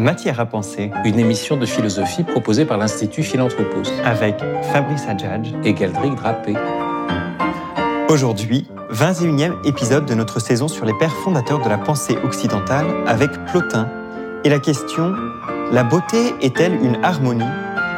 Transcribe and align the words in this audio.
Matière 0.00 0.40
à 0.40 0.46
penser, 0.46 0.90
une 1.04 1.18
émission 1.18 1.58
de 1.58 1.66
philosophie 1.66 2.24
proposée 2.24 2.64
par 2.64 2.78
l'Institut 2.78 3.22
Philanthropos. 3.22 3.82
Avec 4.02 4.36
Fabrice 4.72 5.06
Adjadj. 5.06 5.52
Et 5.62 5.74
Galdric 5.74 6.14
Drapé. 6.14 6.54
Aujourd'hui, 8.08 8.66
21e 8.90 9.56
épisode 9.66 10.06
de 10.06 10.14
notre 10.14 10.40
saison 10.40 10.68
sur 10.68 10.86
les 10.86 10.94
pères 10.94 11.12
fondateurs 11.12 11.62
de 11.62 11.68
la 11.68 11.76
pensée 11.76 12.16
occidentale 12.24 12.86
avec 13.06 13.30
Plotin. 13.44 13.90
Et 14.42 14.48
la 14.48 14.58
question 14.58 15.14
La 15.70 15.84
beauté 15.84 16.34
est-elle 16.40 16.82
une 16.82 17.04
harmonie 17.04 17.44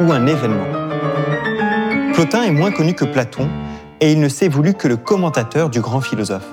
ou 0.01 0.11
un 0.11 0.27
événement? 0.27 0.73
Plotin 2.15 2.43
est 2.43 2.51
moins 2.51 2.73
connu 2.73 2.95
que 2.95 3.05
Platon 3.05 3.49
et 4.01 4.11
il 4.11 4.19
ne 4.19 4.29
s'est 4.29 4.49
voulu 4.49 4.75
que 4.75 4.89
le 4.89 4.97
commentateur 4.97 5.71
du 5.71 5.81
grand 5.81 6.01
philosophe. 6.01 6.49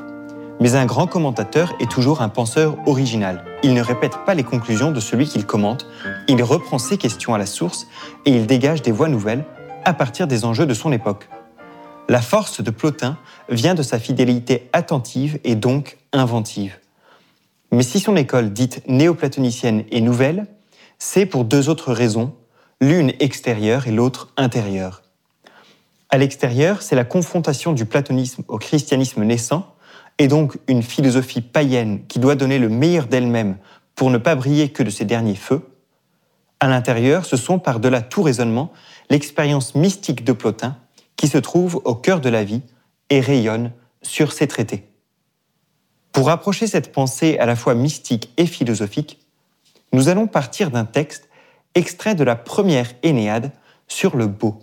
Mais 0.62 0.76
un 0.76 0.86
grand 0.86 1.08
commentateur 1.08 1.74
est 1.80 1.90
toujours 1.90 2.22
un 2.22 2.28
penseur 2.28 2.78
original. 2.86 3.46
Il 3.64 3.74
ne 3.74 3.82
répète 3.82 4.18
pas 4.26 4.34
les 4.34 4.44
conclusions 4.44 4.92
de 4.92 5.00
celui 5.00 5.26
qu'il 5.26 5.46
commente, 5.46 5.88
il 6.28 6.44
reprend 6.44 6.78
ses 6.78 6.98
questions 6.98 7.34
à 7.34 7.38
la 7.38 7.46
source 7.46 7.88
et 8.26 8.32
il 8.32 8.46
dégage 8.46 8.82
des 8.82 8.92
voies 8.92 9.08
nouvelles 9.08 9.46
à 9.86 9.94
partir 9.94 10.28
des 10.28 10.44
enjeux 10.44 10.66
de 10.66 10.74
son 10.74 10.92
époque. 10.92 11.30
La 12.10 12.22
force 12.22 12.62
de 12.62 12.72
Plotin 12.72 13.18
vient 13.50 13.74
de 13.76 13.84
sa 13.84 14.00
fidélité 14.00 14.70
attentive 14.74 15.40
et 15.46 15.56
donc 15.56 15.98
inventive. 16.12 16.78
Mais 17.72 17.84
si 17.84 18.00
son 18.00 18.18
école 18.18 18.52
dite 18.52 18.82
néoplatonicienne 18.88 19.86
est 19.92 20.02
nouvelle, 20.02 20.48
c'est 20.98 21.26
pour 21.26 21.46
deux 21.46 21.70
autres 21.70 21.94
raisons, 21.94 22.34
l'une 22.82 23.14
extérieure 23.20 23.88
et 23.88 23.92
l'autre 23.92 24.34
intérieure. 24.36 25.04
À 26.10 26.18
l'extérieur, 26.18 26.82
c'est 26.82 26.96
la 26.96 27.06
confrontation 27.06 27.72
du 27.72 27.86
platonisme 27.86 28.44
au 28.48 28.58
christianisme 28.58 29.24
naissant, 29.24 29.76
et 30.20 30.28
donc 30.28 30.58
une 30.68 30.84
philosophie 30.84 31.42
païenne 31.42 32.06
qui 32.08 32.20
doit 32.20 32.36
donner 32.36 32.60
le 32.60 32.70
meilleur 32.70 33.08
d'elle-même 33.08 33.58
pour 33.96 34.12
ne 34.12 34.18
pas 34.18 34.36
briller 34.36 34.70
que 34.70 34.84
de 34.84 34.90
ses 34.90 35.06
derniers 35.06 35.36
feux. 35.36 35.68
À 36.60 36.68
l'intérieur, 36.68 37.26
ce 37.26 37.38
sont 37.38 37.58
par-delà 37.58 38.02
tout 38.02 38.22
raisonnement 38.22 38.72
l'expérience 39.10 39.76
mystique 39.76 40.26
de 40.26 40.34
Plotin 40.34 40.78
qui 41.16 41.28
se 41.28 41.38
trouve 41.38 41.82
au 41.86 41.96
cœur 41.96 42.20
de 42.20 42.30
la 42.30 42.44
vie 42.44 42.62
et 43.10 43.22
rayonne 43.22 43.72
sur 44.02 44.34
ses 44.34 44.48
traités. 44.48 44.86
Pour 46.12 46.28
rapprocher 46.28 46.68
cette 46.68 46.92
pensée 46.92 47.38
à 47.40 47.46
la 47.46 47.56
fois 47.56 47.76
mystique 47.76 48.32
et 48.38 48.46
philosophique, 48.46 49.20
nous 49.94 50.10
allons 50.10 50.28
partir 50.28 50.70
d'un 50.70 50.86
texte 50.86 51.30
extrait 51.76 52.16
de 52.16 52.24
la 52.24 52.36
première 52.36 52.92
Énéade 53.04 53.52
sur 53.88 54.18
le 54.18 54.28
beau. 54.28 54.60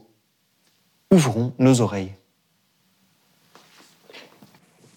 Ouvrons 1.11 1.55
nos 1.59 1.81
oreilles. 1.81 2.13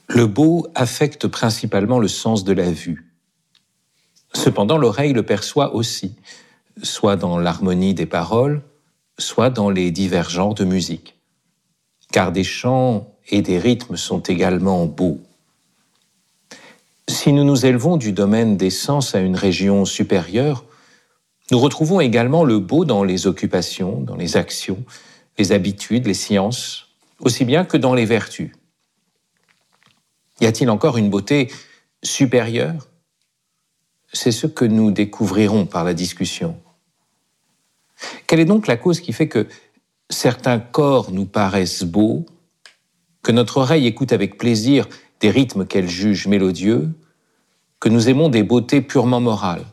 Le 0.09 0.25
beau 0.25 0.67
affecte 0.75 1.27
principalement 1.27 1.99
le 1.99 2.07
sens 2.07 2.43
de 2.43 2.53
la 2.53 2.69
vue. 2.69 3.13
Cependant, 4.33 4.77
l'oreille 4.77 5.13
le 5.13 5.23
perçoit 5.23 5.73
aussi, 5.73 6.15
soit 6.83 7.15
dans 7.15 7.37
l'harmonie 7.37 7.93
des 7.93 8.05
paroles, 8.05 8.61
soit 9.17 9.49
dans 9.49 9.69
les 9.69 9.91
divers 9.91 10.29
genres 10.29 10.55
de 10.55 10.65
musique 10.65 11.19
car 12.11 12.31
des 12.31 12.43
chants 12.43 13.13
et 13.29 13.41
des 13.41 13.59
rythmes 13.59 13.95
sont 13.95 14.19
également 14.19 14.85
beaux. 14.85 15.19
Si 17.07 17.33
nous 17.33 17.43
nous 17.43 17.65
élevons 17.65 17.97
du 17.97 18.11
domaine 18.11 18.57
des 18.57 18.69
sens 18.69 19.15
à 19.15 19.19
une 19.19 19.35
région 19.35 19.85
supérieure, 19.85 20.63
nous 21.51 21.59
retrouvons 21.59 21.99
également 21.99 22.43
le 22.43 22.59
beau 22.59 22.85
dans 22.85 23.03
les 23.03 23.27
occupations, 23.27 24.01
dans 24.01 24.15
les 24.15 24.37
actions, 24.37 24.83
les 25.37 25.51
habitudes, 25.51 26.05
les 26.05 26.13
sciences, 26.13 26.87
aussi 27.19 27.45
bien 27.45 27.65
que 27.65 27.77
dans 27.77 27.93
les 27.93 28.05
vertus. 28.05 28.51
Y 30.39 30.45
a-t-il 30.45 30.69
encore 30.69 30.97
une 30.97 31.09
beauté 31.09 31.51
supérieure? 32.03 32.87
C'est 34.13 34.31
ce 34.31 34.47
que 34.47 34.65
nous 34.65 34.91
découvrirons 34.91 35.65
par 35.65 35.83
la 35.83 35.93
discussion. 35.93 36.59
Quelle 38.27 38.39
est 38.39 38.45
donc 38.45 38.67
la 38.67 38.77
cause 38.77 39.01
qui 39.01 39.13
fait 39.13 39.27
que 39.27 39.47
certains 40.09 40.59
corps 40.59 41.11
nous 41.11 41.25
paraissent 41.25 41.83
beaux, 41.83 42.25
que 43.21 43.31
notre 43.31 43.57
oreille 43.57 43.85
écoute 43.85 44.13
avec 44.13 44.37
plaisir 44.37 44.87
des 45.19 45.29
rythmes 45.29 45.65
qu'elle 45.65 45.89
juge 45.89 46.27
mélodieux, 46.27 46.89
que 47.79 47.89
nous 47.89 48.09
aimons 48.09 48.29
des 48.29 48.43
beautés 48.43 48.81
purement 48.81 49.19
morales? 49.19 49.65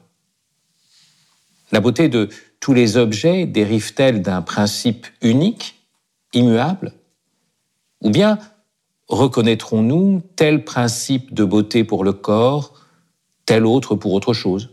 La 1.73 1.81
beauté 1.81 2.09
de 2.09 2.29
tous 2.61 2.75
les 2.75 2.97
objets 2.97 3.47
dérive-t-elle 3.47 4.23
d'un 4.23 4.43
principe 4.43 5.07
unique, 5.23 5.87
immuable? 6.33 6.93
Ou 8.03 8.11
bien 8.11 8.39
reconnaîtrons-nous 9.09 10.23
tel 10.37 10.65
principe 10.65 11.33
de 11.35 11.45
beauté 11.45 11.85
pour 11.85 12.05
le 12.05 12.13
corps, 12.13 12.75
tel 13.45 13.65
autre 13.67 13.95
pour 13.95 14.13
autre 14.13 14.33
chose? 14.33 14.71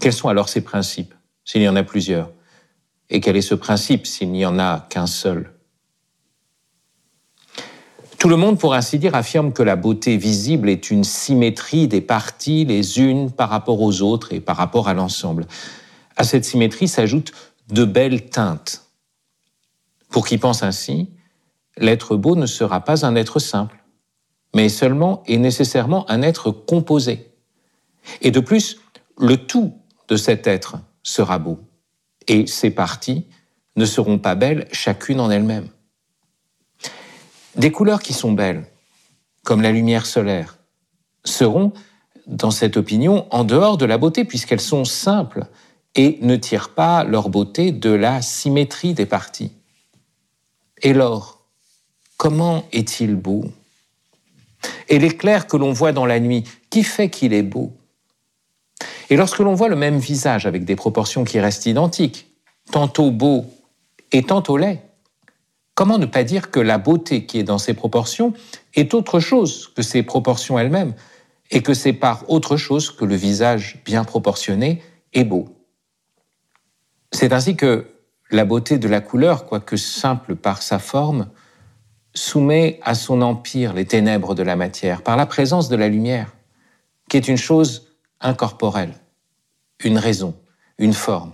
Quels 0.00 0.12
sont 0.12 0.28
alors 0.28 0.48
ces 0.48 0.62
principes, 0.62 1.14
s'il 1.44 1.62
y 1.62 1.68
en 1.68 1.76
a 1.76 1.82
plusieurs? 1.82 2.30
Et 3.10 3.20
quel 3.20 3.36
est 3.36 3.42
ce 3.42 3.54
principe 3.54 4.06
s'il 4.06 4.32
n'y 4.32 4.44
en 4.44 4.58
a 4.58 4.86
qu'un 4.88 5.06
seul? 5.06 5.52
Tout 8.18 8.28
le 8.28 8.36
monde, 8.36 8.58
pour 8.58 8.74
ainsi 8.74 8.98
dire, 9.00 9.16
affirme 9.16 9.52
que 9.52 9.64
la 9.64 9.74
beauté 9.74 10.16
visible 10.16 10.68
est 10.70 10.92
une 10.92 11.02
symétrie 11.02 11.88
des 11.88 12.00
parties 12.00 12.64
les 12.64 13.00
unes 13.00 13.32
par 13.32 13.48
rapport 13.48 13.80
aux 13.80 14.00
autres 14.00 14.32
et 14.32 14.40
par 14.40 14.56
rapport 14.56 14.86
à 14.86 14.94
l'ensemble. 14.94 15.46
À 16.16 16.22
cette 16.22 16.44
symétrie 16.44 16.86
s'ajoutent 16.86 17.32
de 17.68 17.84
belles 17.84 18.26
teintes. 18.26 18.86
Pour 20.08 20.24
qui 20.24 20.38
pense 20.38 20.62
ainsi, 20.62 21.10
l'être 21.76 22.16
beau 22.16 22.36
ne 22.36 22.46
sera 22.46 22.80
pas 22.84 23.06
un 23.06 23.16
être 23.16 23.38
simple, 23.38 23.84
mais 24.54 24.68
seulement 24.68 25.22
et 25.26 25.38
nécessairement 25.38 26.10
un 26.10 26.22
être 26.22 26.50
composé. 26.50 27.32
Et 28.20 28.30
de 28.30 28.40
plus, 28.40 28.80
le 29.18 29.36
tout 29.36 29.74
de 30.08 30.16
cet 30.16 30.46
être 30.46 30.76
sera 31.02 31.38
beau 31.38 31.60
et 32.28 32.46
ces 32.46 32.70
parties 32.70 33.26
ne 33.76 33.84
seront 33.84 34.18
pas 34.18 34.34
belles 34.34 34.68
chacune 34.72 35.20
en 35.20 35.30
elles-mêmes. 35.30 35.68
Des 37.56 37.70
couleurs 37.70 38.02
qui 38.02 38.12
sont 38.12 38.32
belles, 38.32 38.66
comme 39.44 39.62
la 39.62 39.72
lumière 39.72 40.06
solaire, 40.06 40.58
seront, 41.24 41.72
dans 42.26 42.50
cette 42.50 42.76
opinion, 42.76 43.26
en 43.30 43.44
dehors 43.44 43.76
de 43.76 43.84
la 43.84 43.98
beauté, 43.98 44.24
puisqu'elles 44.24 44.60
sont 44.60 44.84
simples 44.84 45.46
et 45.94 46.18
ne 46.22 46.36
tirent 46.36 46.70
pas 46.70 47.04
leur 47.04 47.28
beauté 47.28 47.72
de 47.72 47.90
la 47.90 48.22
symétrie 48.22 48.94
des 48.94 49.06
parties. 49.06 49.52
Et 50.80 50.94
l'or, 50.94 51.41
comment 52.22 52.68
est-il 52.70 53.16
beau? 53.16 53.46
Et 54.88 55.00
l'éclair 55.00 55.48
que 55.48 55.56
l'on 55.56 55.72
voit 55.72 55.90
dans 55.90 56.06
la 56.06 56.20
nuit, 56.20 56.44
qui 56.70 56.84
fait 56.84 57.10
qu'il 57.10 57.32
est 57.32 57.42
beau? 57.42 57.72
Et 59.10 59.16
lorsque 59.16 59.40
l'on 59.40 59.54
voit 59.54 59.68
le 59.68 59.74
même 59.74 59.98
visage 59.98 60.46
avec 60.46 60.64
des 60.64 60.76
proportions 60.76 61.24
qui 61.24 61.40
restent 61.40 61.66
identiques, 61.66 62.28
tantôt 62.70 63.10
beau 63.10 63.46
et 64.12 64.22
tantôt 64.22 64.56
laid, 64.56 64.80
comment 65.74 65.98
ne 65.98 66.06
pas 66.06 66.22
dire 66.22 66.52
que 66.52 66.60
la 66.60 66.78
beauté 66.78 67.26
qui 67.26 67.40
est 67.40 67.42
dans 67.42 67.58
ces 67.58 67.74
proportions 67.74 68.34
est 68.76 68.94
autre 68.94 69.18
chose 69.18 69.72
que 69.74 69.82
ces 69.82 70.04
proportions 70.04 70.60
elles-mêmes, 70.60 70.94
et 71.50 71.60
que 71.60 71.74
c'est 71.74 71.92
par 71.92 72.30
autre 72.30 72.56
chose 72.56 72.92
que 72.92 73.04
le 73.04 73.16
visage 73.16 73.82
bien 73.84 74.04
proportionné 74.04 74.80
est 75.12 75.24
beau? 75.24 75.48
C'est 77.10 77.32
ainsi 77.32 77.56
que 77.56 77.88
la 78.30 78.44
beauté 78.44 78.78
de 78.78 78.86
la 78.86 79.00
couleur, 79.00 79.44
quoique 79.44 79.76
simple 79.76 80.36
par 80.36 80.62
sa 80.62 80.78
forme, 80.78 81.28
soumet 82.14 82.78
à 82.82 82.94
son 82.94 83.22
empire 83.22 83.72
les 83.72 83.86
ténèbres 83.86 84.34
de 84.34 84.42
la 84.42 84.56
matière 84.56 85.02
par 85.02 85.16
la 85.16 85.26
présence 85.26 85.68
de 85.68 85.76
la 85.76 85.88
lumière, 85.88 86.32
qui 87.08 87.16
est 87.16 87.28
une 87.28 87.36
chose 87.36 87.88
incorporelle 88.20 88.94
une 89.84 89.98
raison, 89.98 90.34
une 90.78 90.92
forme. 90.92 91.32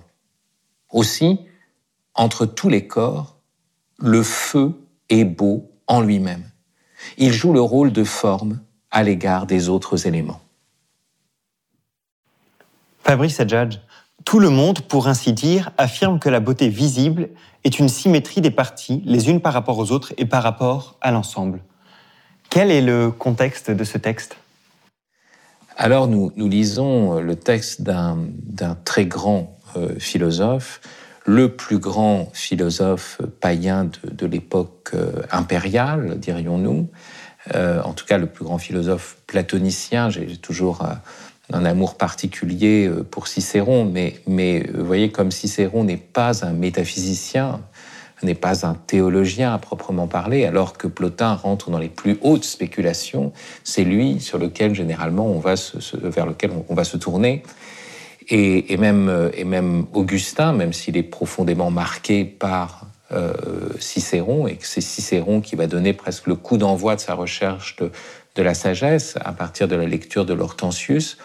Aussi, 0.91 1.41
entre 2.15 2.47
tous 2.47 2.69
les 2.69 2.87
corps, 2.87 3.37
le 3.99 4.23
feu 4.23 4.75
est 5.09 5.25
beau 5.25 5.71
en 5.87 6.01
lui-même. 6.01 6.45
Il 7.17 7.33
joue 7.33 7.53
le 7.53 7.61
rôle 7.61 7.93
de 7.93 8.05
forme 8.05 8.61
à 8.91 9.03
l'égard 9.03 9.47
des 9.47 9.69
autres 9.69 10.07
éléments. 10.07 10.41
Fabrice 13.03 13.41
Adjadj, 13.41 13.79
tout 14.29 14.41
le 14.41 14.51
monde, 14.51 14.83
pour 14.83 15.09
ainsi 15.09 15.33
dire, 15.33 15.71
affirme 15.79 16.19
que 16.19 16.29
la 16.29 16.39
beauté 16.39 16.69
visible 16.69 17.31
est 17.65 17.79
une 17.79 17.89
symétrie 17.89 18.43
des 18.43 18.51
parties, 18.51 19.03
les 19.07 19.31
unes 19.31 19.41
par 19.41 19.55
rapport 19.55 19.79
aux 19.79 19.91
autres 19.91 20.13
et 20.19 20.27
par 20.27 20.43
rapport 20.43 20.99
à 21.01 21.13
l'ensemble. 21.13 21.61
Quel 22.51 22.71
est 22.71 22.83
le 22.83 23.11
contexte 23.11 23.71
de 23.71 23.85
ce 23.85 23.97
texte? 23.97 24.37
Alors 25.79 26.09
nous, 26.09 26.31
lisons 26.37 27.17
euh, 27.17 27.21
le 27.23 27.37
texte 27.37 27.81
d'un 27.81 28.19
très 28.85 29.07
grand 29.07 29.57
euh, 29.79 29.99
philosophe, 29.99 30.83
le 31.25 31.57
plus 31.57 31.79
grand 31.79 32.29
philosophe 32.35 33.23
païen 33.41 33.89
de, 34.05 34.27
l'époque 34.27 34.91
euh, 34.93 35.23
impériale, 35.31 36.21
dirions-nous, 36.21 36.91
en 37.55 37.95
tout 37.95 38.05
cas 38.05 38.19
le 38.19 38.27
plus 38.27 38.45
grand 38.45 38.59
philosophe 38.59 39.17
platonicien. 39.27 40.11
J'ai 40.11 40.37
toujours 40.37 40.87
un 41.53 41.65
amour 41.65 41.97
particulier 41.97 42.91
pour 43.11 43.27
Cicéron, 43.27 43.85
mais, 43.85 44.21
mais 44.27 44.67
vous 44.75 44.85
voyez, 44.85 45.11
comme 45.11 45.31
Cicéron 45.31 45.85
n'est 45.85 45.97
pas 45.97 46.45
un 46.45 46.53
métaphysicien, 46.53 47.61
n'est 48.23 48.35
pas 48.35 48.67
un 48.67 48.75
théologien 48.75 49.55
à 49.55 49.59
proprement 49.59 50.09
parler, 50.09 50.45
alors 50.45 50.77
que 50.77 50.87
Plotin 50.87 51.35
rentre 51.35 51.71
dans 51.71 51.79
les 51.79 51.89
plus 51.89 52.19
hautes 52.23 52.45
spéculations. 52.45 53.33
C'est 53.65 53.85
lui 53.85 54.21
sur 54.21 54.39
lequel 54.39 54.75
généralement 54.75 55.27
on 55.27 55.39
va 55.39 55.57
se, 55.57 55.97
vers 55.97 56.27
lequel 56.27 56.51
on, 56.69 56.75
va 56.75 56.85
se 56.85 56.97
tourner. 56.97 57.43
Et, 58.31 58.77
même, 58.77 59.31
et 59.35 59.45
même 59.45 59.87
Augustin, 59.95 60.53
même 60.53 60.75
s'il 60.75 60.97
est 60.97 61.03
profondément 61.03 61.71
marqué 61.71 62.25
par 62.25 62.87
Cicéron, 63.79 64.47
et 64.47 64.57
que 64.57 64.67
c'est 64.67 64.83
Cicéron 64.83 65.41
qui 65.41 65.57
va 65.57 65.67
donner 65.67 65.95
presque 65.95 66.27
le 66.27 66.35
coup 66.35 66.59
d'envoi 66.59 66.97
de 66.97 67.01
sa 67.01 67.15
recherche 67.15 67.77
de, 67.77 67.91
de 68.35 68.43
la 68.43 68.55
sagesse 68.55 69.17
à 69.21 69.33
partir 69.33 69.69
de 69.69 69.77
la 69.77 69.87
lecture 69.87 70.25
de 70.25 70.35
l'Hortensius, 70.35 71.19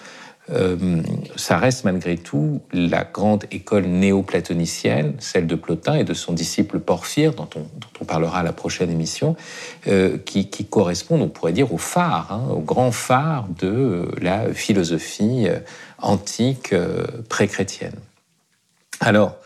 euh, 0.52 1.02
ça 1.38 1.58
reste 1.58 1.86
malgré 1.86 2.18
tout 2.18 2.62
la 2.74 3.06
grande 3.06 3.46
école 3.52 3.86
néo-platonicienne, 3.86 5.16
celle 5.20 5.48
de 5.48 5.56
Plotin 5.56 5.96
et 5.96 6.04
de 6.04 6.14
son 6.14 6.34
disciple 6.34 6.80
Porphyre, 6.80 7.34
dont 7.34 7.48
on, 7.56 8.06
parlera 8.06 8.40
à 8.40 8.44
la 8.44 8.52
prochaine 8.52 8.92
émission, 8.92 9.38
euh, 9.88 10.18
qui, 10.18 10.50
qui, 10.50 10.66
correspondent, 10.66 11.22
on 11.22 11.30
pourrait 11.30 11.54
dire, 11.54 11.74
au 11.74 11.78
phare, 11.78 12.34
hein, 12.34 12.52
au 12.52 12.60
grand 12.60 12.92
phare 12.92 13.48
de 13.58 14.10
la 14.20 14.54
philosophie 14.54 15.48
euh, 15.48 15.60
antique 16.00 16.76
pré-chrétienne. 17.30 17.96
Alors, 19.00 19.38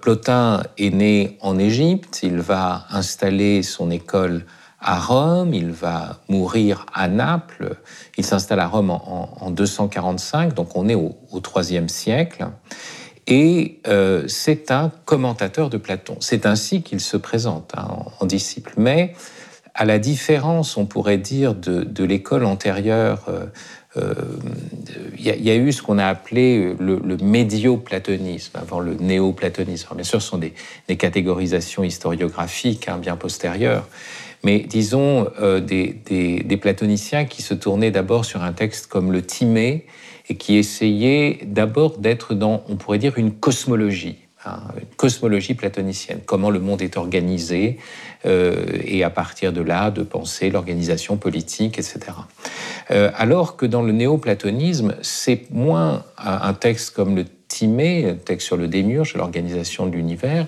Plotin 0.00 0.62
est 0.78 0.90
né 0.90 1.38
en 1.40 1.58
Égypte, 1.58 2.20
il 2.24 2.38
va 2.38 2.86
installer 2.90 3.62
son 3.62 3.90
école 3.92 4.44
à 4.84 5.00
Rome, 5.00 5.54
il 5.54 5.70
va 5.70 6.20
mourir 6.28 6.84
à 6.92 7.08
Naples, 7.08 7.76
il 8.18 8.24
s'installe 8.24 8.60
à 8.60 8.66
Rome 8.66 8.90
en, 8.90 9.50
245, 9.50 10.52
donc 10.52 10.76
on 10.76 10.88
est 10.88 10.94
au, 10.94 11.16
IIIe 11.32 11.88
siècle, 11.88 12.46
et 13.26 13.80
euh, 13.88 14.24
c'est 14.28 14.70
un 14.70 14.92
commentateur 15.06 15.70
de 15.70 15.78
Platon. 15.78 16.18
C'est 16.20 16.44
ainsi 16.44 16.82
qu'il 16.82 17.00
se 17.00 17.16
présente 17.16 17.72
hein, 17.74 17.88
en, 18.20 18.26
disciple. 18.26 18.74
Mais 18.76 19.14
à 19.74 19.86
la 19.86 19.98
différence, 19.98 20.76
on 20.76 20.84
pourrait 20.84 21.16
dire, 21.16 21.54
de, 21.54 22.04
l'école 22.04 22.44
antérieure, 22.44 23.24
euh, 23.28 23.46
euh, 23.96 24.14
il 25.16 25.24
y, 25.24 25.50
a 25.50 25.56
eu 25.56 25.72
ce 25.72 25.80
qu'on 25.80 25.98
a 25.98 26.06
appelé 26.06 26.74
le, 26.78 27.00
le 27.02 27.16
médio-platonisme, 27.16 28.58
avant 28.60 28.80
le 28.80 28.94
néo-platonisme. 28.94 29.94
Bien 29.94 30.04
sûr, 30.04 30.20
ce 30.20 30.28
sont 30.28 30.38
des, 30.38 30.52
catégorisations 30.96 31.82
historiographiques 31.84 32.88
hein, 32.88 32.98
bien 32.98 33.16
postérieures, 33.16 33.88
mais 34.44 34.60
disons 34.60 35.28
euh, 35.40 35.60
des, 35.60 36.58
platoniciens 36.60 37.24
qui 37.24 37.42
se 37.42 37.54
tournaient 37.54 37.90
d'abord 37.90 38.24
sur 38.24 38.42
un 38.42 38.52
texte 38.52 38.86
comme 38.86 39.10
le 39.10 39.22
Timée 39.22 39.86
et 40.28 40.36
qui 40.36 40.56
essayaient 40.56 41.40
d'abord 41.44 41.98
d'être 41.98 42.34
dans, 42.34 42.62
on 42.68 42.76
pourrait 42.76 42.98
dire, 42.98 43.18
une 43.18 43.32
cosmologie. 43.32 44.16
Hein, 44.46 44.60
une 44.78 44.94
cosmologie 44.96 45.54
platonicienne, 45.54 46.20
comment 46.24 46.50
le 46.50 46.60
monde 46.60 46.82
est 46.82 46.98
organisé, 46.98 47.78
euh, 48.26 48.66
et 48.84 49.02
à 49.02 49.08
partir 49.08 49.54
de 49.54 49.62
là, 49.62 49.90
de 49.90 50.02
penser 50.02 50.50
l'organisation 50.50 51.16
politique, 51.16 51.78
etc. 51.78 52.00
Euh, 52.90 53.10
alors 53.16 53.56
que 53.56 53.64
dans 53.64 53.82
le 53.82 53.92
néoplatonisme, 53.92 54.96
c'est 55.00 55.50
moins 55.50 56.04
un 56.18 56.52
texte 56.52 56.94
comme 56.94 57.16
le 57.16 57.24
Timée, 57.48 58.10
un 58.10 58.14
texte 58.14 58.46
sur 58.46 58.58
le 58.58 58.68
démiurge, 58.68 59.14
l'organisation 59.14 59.86
de 59.86 59.92
l'univers, 59.92 60.46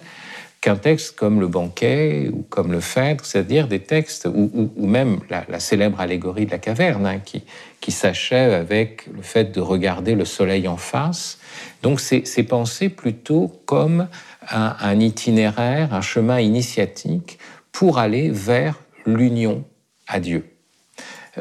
qu'un 0.67 0.75
texte 0.75 1.15
comme 1.15 1.39
le 1.39 1.47
banquet 1.47 2.29
ou 2.33 2.43
comme 2.43 2.73
le 2.73 2.81
phèdre, 2.81 3.25
c'est-à-dire 3.25 3.69
des 3.69 3.79
textes, 3.79 4.27
ou, 4.27 4.69
même 4.85 5.21
la, 5.31 5.61
célèbre 5.61 6.01
allégorie 6.01 6.45
de 6.45 6.51
la 6.51 6.59
caverne, 6.59 7.07
hein, 7.07 7.21
qui, 7.21 7.93
s'achève 7.93 8.53
avec 8.53 9.07
le 9.15 9.23
fait 9.23 9.53
de 9.55 9.61
regarder 9.61 10.17
le 10.17 10.25
soleil 10.25 10.67
en 10.67 10.77
face. 10.77 11.39
Donc 11.85 12.01
c'est 12.01 12.43
pensé 12.43 12.89
plutôt 12.89 13.63
comme 13.65 14.09
un, 14.51 14.99
itinéraire, 14.99 15.95
un 15.95 16.01
chemin 16.01 16.41
initiatique 16.41 17.39
pour 17.71 18.01
aller 18.01 18.29
vers 18.29 18.75
l'union 19.07 19.63
à 20.09 20.19
Dieu. 20.19 20.47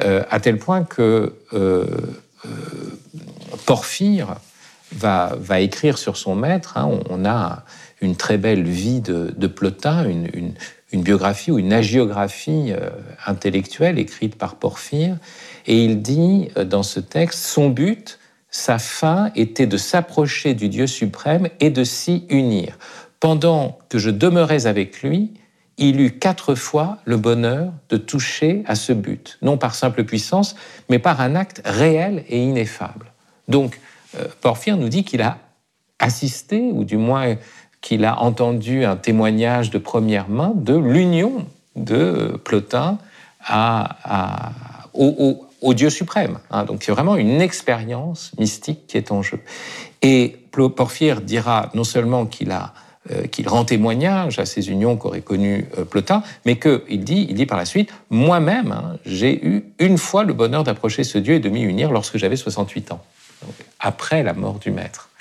Euh, 0.03 0.21
à 0.29 0.39
tel 0.39 0.59
point 0.59 0.83
que 0.83 1.33
euh, 1.53 1.87
euh, 2.45 2.49
Porphyre 3.65 4.35
va, 4.91 5.59
écrire 5.59 5.97
sur 5.97 6.15
son 6.15 6.35
maître, 6.35 6.77
hein, 6.77 6.99
on, 7.09 7.25
a 7.25 7.63
une 8.01 8.15
très 8.15 8.37
belle 8.37 8.63
vie 8.63 9.01
de, 9.01 9.47
Plotin, 9.47 10.07
une, 10.07 10.53
biographie 10.93 11.51
ou 11.51 11.59
une 11.59 11.73
agiographie 11.73 12.71
euh, 12.71 12.89
intellectuelle 13.25 13.99
écrite 13.99 14.37
par 14.37 14.55
Porphyre. 14.55 15.17
Et 15.67 15.83
il 15.83 16.01
dit 16.01 16.47
euh, 16.57 16.63
dans 16.63 16.83
ce 16.83 17.01
texte, 17.01 17.45
son 17.45 17.69
but, 17.69 18.17
sa 18.49 18.79
fin 18.79 19.29
était 19.35 19.67
de 19.67 19.75
s'approcher 19.75 20.53
du 20.53 20.69
Dieu 20.69 20.87
suprême 20.87 21.49
et 21.59 21.69
de 21.69 21.83
s'y 21.83 22.25
unir. 22.29 22.77
Pendant 23.19 23.77
que 23.89 23.97
je 23.97 24.09
demeurais 24.09 24.67
avec 24.67 25.01
lui, 25.01 25.33
il 25.77 25.99
eut 25.99 26.11
quatre 26.11 26.55
fois 26.55 26.99
le 27.03 27.17
bonheur 27.17 27.73
de 27.89 27.97
toucher 27.97 28.63
à 28.65 28.75
ce 28.75 28.93
but, 28.93 29.37
non 29.41 29.57
par 29.57 29.75
simple 29.75 30.05
puissance, 30.05 30.55
mais 30.89 30.99
par 30.99 31.19
un 31.19 31.35
acte 31.35 31.61
réel 31.65 32.23
et 32.29 32.41
ineffable. 32.41 33.11
Donc, 33.49 33.79
euh, 34.17 34.27
Porphyre 34.41 34.77
nous 34.77 34.89
dit 34.89 35.03
qu'il 35.03 35.21
a 35.21 35.39
assisté, 35.99 36.71
ou 36.71 36.83
du 36.83 36.97
moins 36.97 37.35
qu'il 37.85 38.03
a 38.03 38.19
entendu 38.19 38.83
un 38.83 38.95
témoignage 38.95 39.69
de 39.69 39.77
première 39.77 40.27
main 40.27 40.53
de 40.55 40.75
l'union 40.75 41.45
de 41.75 42.35
Plotin 42.43 42.97
à, 43.45 44.51
au, 44.95 45.73
Dieu 45.75 45.91
suprême. 45.91 46.39
Hein. 46.49 46.65
Donc 46.65 46.81
c'est 46.81 46.91
vraiment 46.91 47.15
une 47.15 47.41
expérience 47.41 48.31
mystique 48.39 48.87
qui 48.87 48.97
est 48.97 49.11
en 49.11 49.21
jeu. 49.21 49.39
Et 50.01 50.35
Porphyre 50.51 51.21
dira 51.21 51.69
non 51.75 51.83
seulement 51.83 52.25
qu'il 52.25 52.49
a 52.49 52.73
euh, 53.11 53.27
qu'il 53.27 53.47
rend 53.47 53.65
témoignage 53.65 54.39
à 54.39 54.47
ces 54.47 54.71
unions 54.71 54.97
qu'aurait 54.97 55.21
connues 55.21 55.67
euh, 55.77 55.85
Plotin, 55.85 56.23
mais 56.43 56.57
qu'il 56.57 57.03
dit, 57.03 57.27
il 57.29 57.35
dit 57.35 57.45
par 57.45 57.59
la 57.59 57.65
suite, 57.65 57.93
moi-même, 58.09 58.71
hein, 58.71 58.97
j'ai 59.05 59.45
eu 59.45 59.63
une 59.77 59.99
fois 59.99 60.23
le 60.23 60.33
bonheur 60.33 60.63
d'approcher 60.63 61.03
ce 61.03 61.19
Dieu 61.19 61.35
et 61.35 61.39
de 61.39 61.49
m'y 61.49 61.61
unir 61.61 61.91
lorsque 61.91 62.17
j'avais 62.17 62.35
68 62.35 62.93
ans, 62.93 63.03
après 63.79 64.23
la 64.23 64.33
mort 64.33 64.57
du 64.57 64.71
Maître. 64.71 65.11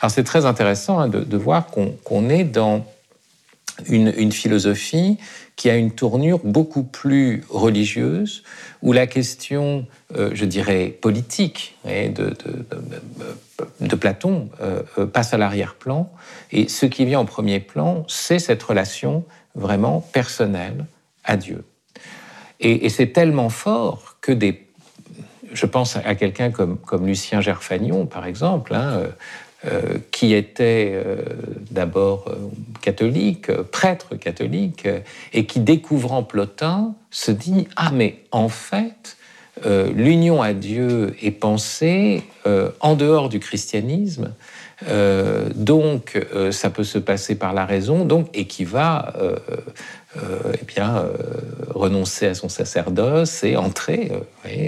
Alors 0.00 0.10
c'est 0.10 0.24
très 0.24 0.46
intéressant 0.46 0.98
hein, 0.98 1.08
de, 1.08 1.36
voir 1.36 1.66
qu'on 1.66 2.28
est 2.28 2.44
dans 2.44 2.84
une, 3.88 4.32
philosophie 4.32 5.18
qui 5.56 5.70
a 5.70 5.76
une 5.76 5.90
tournure 5.90 6.40
beaucoup 6.44 6.82
plus 6.82 7.44
religieuse, 7.48 8.42
où 8.82 8.92
la 8.92 9.06
question, 9.06 9.86
euh, 10.16 10.30
je 10.34 10.44
dirais, 10.44 10.96
politique 11.00 11.76
de, 11.84 12.34
Platon 13.96 14.48
euh, 14.60 14.82
euh, 14.98 15.06
passe 15.06 15.34
à 15.34 15.38
l'arrière-plan. 15.38 16.10
Et 16.50 16.68
ce 16.68 16.86
qui 16.86 17.04
vient 17.04 17.20
en 17.20 17.24
premier 17.24 17.60
plan, 17.60 18.04
c'est 18.08 18.38
cette 18.38 18.62
relation 18.62 19.24
vraiment 19.54 20.00
personnelle 20.00 20.86
à 21.24 21.36
Dieu. 21.36 21.64
Et, 22.60 22.88
c'est 22.88 23.08
tellement 23.08 23.48
fort 23.48 24.16
que 24.20 24.32
des... 24.32 24.66
Je 25.52 25.66
pense 25.66 25.96
à 25.96 26.14
quelqu'un 26.14 26.50
comme, 26.50 26.78
comme 26.78 27.06
Lucien 27.06 27.42
Gerfagnon, 27.42 28.06
par 28.06 28.24
exemple, 28.24 28.74
hein, 28.74 29.02
euh, 29.64 29.98
qui 30.10 30.34
était 30.34 30.90
euh, 30.92 31.18
d'abord 31.70 32.24
euh, 32.26 32.34
catholique, 32.80 33.52
prêtre 33.70 34.16
catholique, 34.16 34.88
et 35.32 35.46
qui, 35.46 35.60
découvrant 35.60 36.24
Plotin, 36.24 36.96
se 37.12 37.30
dit 37.30 37.68
Ah, 37.76 37.92
mais 37.92 38.24
en 38.32 38.48
fait, 38.48 39.16
l'union 39.64 40.42
à 40.42 40.52
Dieu 40.54 41.14
est 41.22 41.30
pensée 41.30 42.24
en 42.80 42.96
dehors 42.96 43.28
du 43.28 43.38
christianisme, 43.38 44.32
donc 45.54 46.18
ça 46.50 46.70
peut 46.70 46.82
se 46.82 46.98
passer 46.98 47.36
par 47.36 47.52
la 47.52 47.64
raison, 47.64 48.04
donc, 48.04 48.28
et 48.34 48.46
qui 48.46 48.64
va 48.64 49.12
eh 50.16 50.64
bien, 50.64 51.04
renoncer 51.68 52.26
à 52.26 52.34
son 52.34 52.48
sacerdoce 52.48 53.44
et 53.44 53.56
entrer 53.56 54.10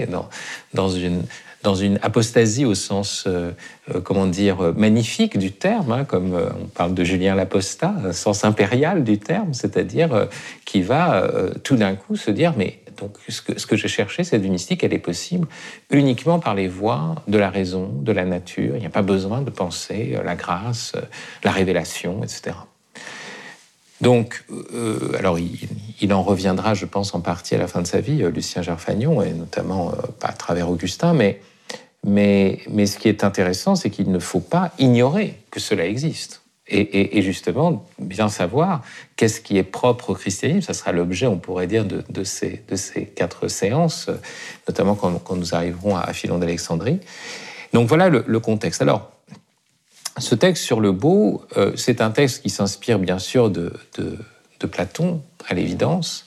dans, 0.09 0.29
dans 0.73 0.89
une 0.89 1.23
dans 1.65 1.75
une 1.75 1.97
apostasie 2.03 2.63
au 2.63 2.75
sens, 2.75 3.23
euh, 3.25 3.51
euh, 3.93 3.99
comment 3.99 4.27
dire, 4.27 4.73
magnifique 4.77 5.37
du 5.37 5.51
terme, 5.51 5.91
hein, 5.91 6.05
comme 6.05 6.35
euh, 6.35 6.49
on 6.61 6.67
parle 6.67 6.93
de 6.93 7.03
Julien 7.03 7.33
l'Apostat, 7.33 8.13
sens 8.13 8.45
impérial 8.45 9.03
du 9.03 9.17
terme, 9.17 9.53
c'est-à-dire 9.53 10.27
qui 10.63 10.81
va 10.81 11.27
tout 11.63 11.75
d'un 11.75 11.95
coup 11.95 12.15
se 12.15 12.29
dire, 12.29 12.53
mais 12.55 12.79
donc 12.97 13.17
ce 13.27 13.41
que, 13.41 13.59
ce 13.59 13.65
que 13.65 13.75
je 13.75 13.87
cherchais, 13.87 14.23
cette 14.23 14.43
mystique, 14.43 14.83
elle 14.83 14.93
est 14.93 14.99
possible 14.99 15.47
uniquement 15.89 16.39
par 16.39 16.53
les 16.53 16.67
voies 16.67 17.15
de 17.27 17.37
la 17.37 17.49
raison, 17.49 17.91
de 18.01 18.11
la 18.11 18.25
nature. 18.25 18.75
Il 18.75 18.79
n'y 18.79 18.85
a 18.85 18.91
pas 18.91 19.01
besoin 19.01 19.41
de 19.41 19.49
penser 19.49 20.17
la 20.23 20.35
grâce, 20.35 20.93
la 21.43 21.51
révélation, 21.51 22.23
etc. 22.23 22.55
Donc, 24.01 24.45
alors 25.17 25.39
il, 25.39 26.13
en 26.13 26.21
reviendra, 26.21 26.73
je 26.73 26.85
pense, 26.85 27.15
en 27.15 27.21
partie 27.21 27.55
à 27.55 27.57
la 27.57 27.67
fin 27.67 27.81
de 27.81 27.87
sa 27.87 27.99
vie, 27.99 28.23
Lucien 28.33 28.61
Gerfagnon, 28.61 29.21
et 29.21 29.33
notamment 29.33 29.91
à 30.21 30.33
travers 30.33 30.69
Augustin, 30.69 31.13
mais 31.13 31.39
mais, 32.05 32.59
ce 32.85 32.97
qui 32.97 33.09
est 33.09 33.23
intéressant, 33.23 33.75
c'est 33.75 33.89
qu'il 33.89 34.11
ne 34.11 34.19
faut 34.19 34.39
pas 34.39 34.71
ignorer 34.77 35.39
que 35.49 35.59
cela 35.59 35.85
existe. 35.85 36.41
Et, 36.67 37.21
justement, 37.21 37.85
bien 37.99 38.27
savoir 38.27 38.81
qu'est-ce 39.15 39.39
qui 39.39 39.57
est 39.57 39.63
propre 39.63 40.11
au 40.11 40.13
christianisme, 40.15 40.61
ça 40.61 40.73
sera 40.73 40.91
l'objet, 40.91 41.27
on 41.27 41.37
pourrait 41.37 41.67
dire, 41.67 41.85
de, 41.85 42.23
ces, 42.23 42.63
quatre 43.15 43.47
séances, 43.47 44.09
notamment 44.67 44.95
quand, 44.95 45.35
nous 45.35 45.53
arriverons 45.53 45.95
à 45.95 46.11
Philon 46.13 46.39
d'Alexandrie. 46.39 46.99
Donc 47.73 47.87
voilà 47.87 48.09
le, 48.09 48.39
contexte. 48.39 48.81
Alors, 48.81 49.11
ce 50.17 50.33
texte 50.33 50.63
sur 50.63 50.79
le 50.79 50.91
beau, 50.91 51.43
euh, 51.57 51.73
c'est 51.75 52.01
un 52.01 52.09
texte 52.09 52.41
qui 52.41 52.49
s'inspire 52.49 52.97
bien 52.97 53.19
sûr 53.19 53.51
de 53.51 53.71
Platon, 54.71 55.21
à 55.47 55.53
l'évidence, 55.53 56.25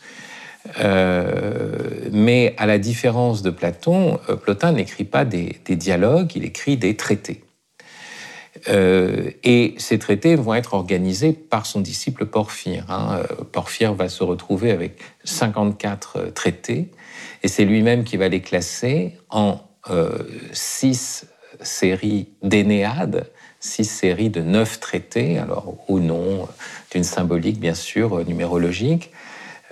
euh, 0.80 2.08
mais 2.12 2.54
à 2.58 2.66
la 2.66 2.78
différence 2.78 3.42
de 3.42 3.50
Platon, 3.50 4.18
euh, 4.28 4.36
Plotin 4.36 4.72
n'écrit 4.72 5.04
pas 5.04 5.24
des, 5.24 5.60
dialogues, 5.68 6.32
il 6.34 6.44
écrit 6.44 6.76
des 6.76 6.96
traités. 6.96 7.42
Euh, 8.68 9.30
et 9.44 9.74
ces 9.78 9.98
traités 9.98 10.34
vont 10.34 10.54
être 10.54 10.74
organisés 10.74 11.32
par 11.32 11.66
son 11.66 11.80
disciple 11.80 12.26
Porphyre. 12.26 12.84
Hein. 12.88 13.20
Euh, 13.22 13.44
Porphyre 13.44 13.94
va 13.94 14.08
se 14.08 14.24
retrouver 14.24 14.70
avec 14.70 14.98
54 15.24 16.16
euh, 16.16 16.30
traités, 16.30 16.90
et 17.42 17.48
c'est 17.48 17.64
lui-même 17.64 18.04
qui 18.04 18.16
va 18.16 18.28
les 18.28 18.40
classer 18.40 19.16
en 19.30 19.60
six 20.52 21.24
séries 21.62 22.28
d'énéades, 22.42 23.30
six 23.58 23.84
séries 23.84 24.28
de 24.28 24.42
neuf 24.42 24.80
traités, 24.80 25.38
alors 25.38 25.78
au 25.88 25.98
nom 25.98 26.46
d'une 26.90 27.04
symbolique 27.04 27.58
bien 27.58 27.72
sûr 27.72 28.22
numérologique, 28.26 29.10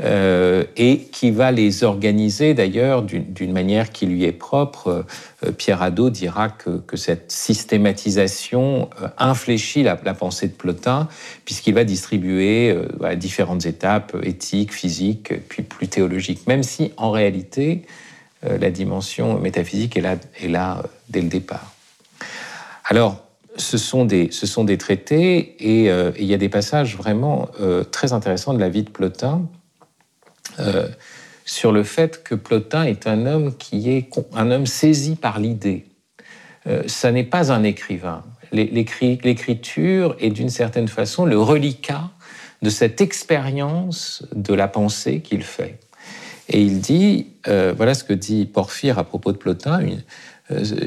euh, 0.05 0.65
et 0.77 0.99
qui 0.99 1.31
va 1.31 1.51
les 1.53 1.83
organiser 1.83 2.53
d'ailleurs 2.53 3.01
d'une 3.01 3.53
manière 3.53 3.91
qui 3.91 4.05
lui 4.05 4.25
est 4.25 4.33
propre. 4.33 5.07
Euh, 5.43 5.53
Pierre 5.53 5.81
Hadot 5.81 6.11
dira 6.11 6.51
que, 6.51 6.97
cette 6.97 7.33
systématisation 7.33 8.91
euh, 9.01 9.09
infléchit 9.17 9.83
la, 9.83 9.97
pensée 9.97 10.49
de 10.49 10.53
Plotin, 10.53 11.09
puisqu'il 11.47 11.73
va 11.73 11.85
distribuer 11.85 12.77
à 13.03 13.17
différentes 13.17 13.65
étapes 13.65 14.15
éthiques, 14.23 14.75
physiques, 14.75 15.33
puis 15.49 15.63
plus 15.63 15.89
théologiques, 15.89 16.47
même 16.47 16.63
si 16.63 16.93
en 16.99 17.11
réalité 17.11 17.83
la 18.43 18.71
dimension 18.71 19.39
métaphysique 19.41 19.97
est 19.97 20.03
là, 20.03 20.17
est 20.41 20.49
là 20.49 20.83
dès 21.09 21.23
le 21.23 21.29
départ. 21.29 21.73
Alors, 22.85 23.25
ce 23.57 23.79
sont 23.79 24.05
des, 24.05 24.29
ce 24.31 24.47
sont 24.47 24.65
des 24.65 24.77
traités 24.79 25.57
et 25.59 25.91
il 26.19 26.27
y 26.27 26.35
a 26.35 26.39
des 26.39 26.49
passages 26.49 26.97
vraiment 26.97 27.49
très 27.91 28.13
intéressants 28.13 28.55
de 28.55 28.61
la 28.61 28.69
vie 28.69 28.83
de 28.83 28.91
Plotin 28.91 29.43
euh, 30.59 30.89
sur 31.45 31.71
le 31.71 31.85
fait 31.85 32.25
que 32.25 32.35
Plotin 32.35 32.85
est 32.85 33.07
un 33.07 33.27
homme 33.27 33.57
qui 33.57 33.91
est 33.91 34.11
un 34.33 34.51
homme 34.51 34.67
saisi 34.67 35.15
par 35.15 35.39
l'idée. 35.39 35.87
Euh, 36.67 36.83
ça 36.87 37.13
n'est 37.13 37.25
pas 37.25 37.53
un 37.53 37.63
écrivain. 37.63 38.25
L'écriture 38.53 40.17
est 40.19 40.31
d'une 40.31 40.49
certaine 40.49 40.89
façon 40.89 41.25
le 41.25 41.39
reliquat 41.39 42.11
de 42.63 42.71
cette 42.71 43.01
expérience 43.01 44.25
de 44.35 44.55
la 44.55 44.67
pensée 44.67 45.21
qu'il 45.21 45.43
fait. 45.43 45.79
Et 46.49 46.63
il 46.63 46.81
dit, 46.81 47.29
euh, 47.49 47.73
voilà 47.77 47.95
ce 47.95 48.03
que 48.03 48.13
dit 48.13 48.47
Porphyre 48.47 48.99
à 48.99 49.05
propos 49.05 49.33
de 49.33 49.37
Plotin, 49.37 49.81
une, 49.81 50.03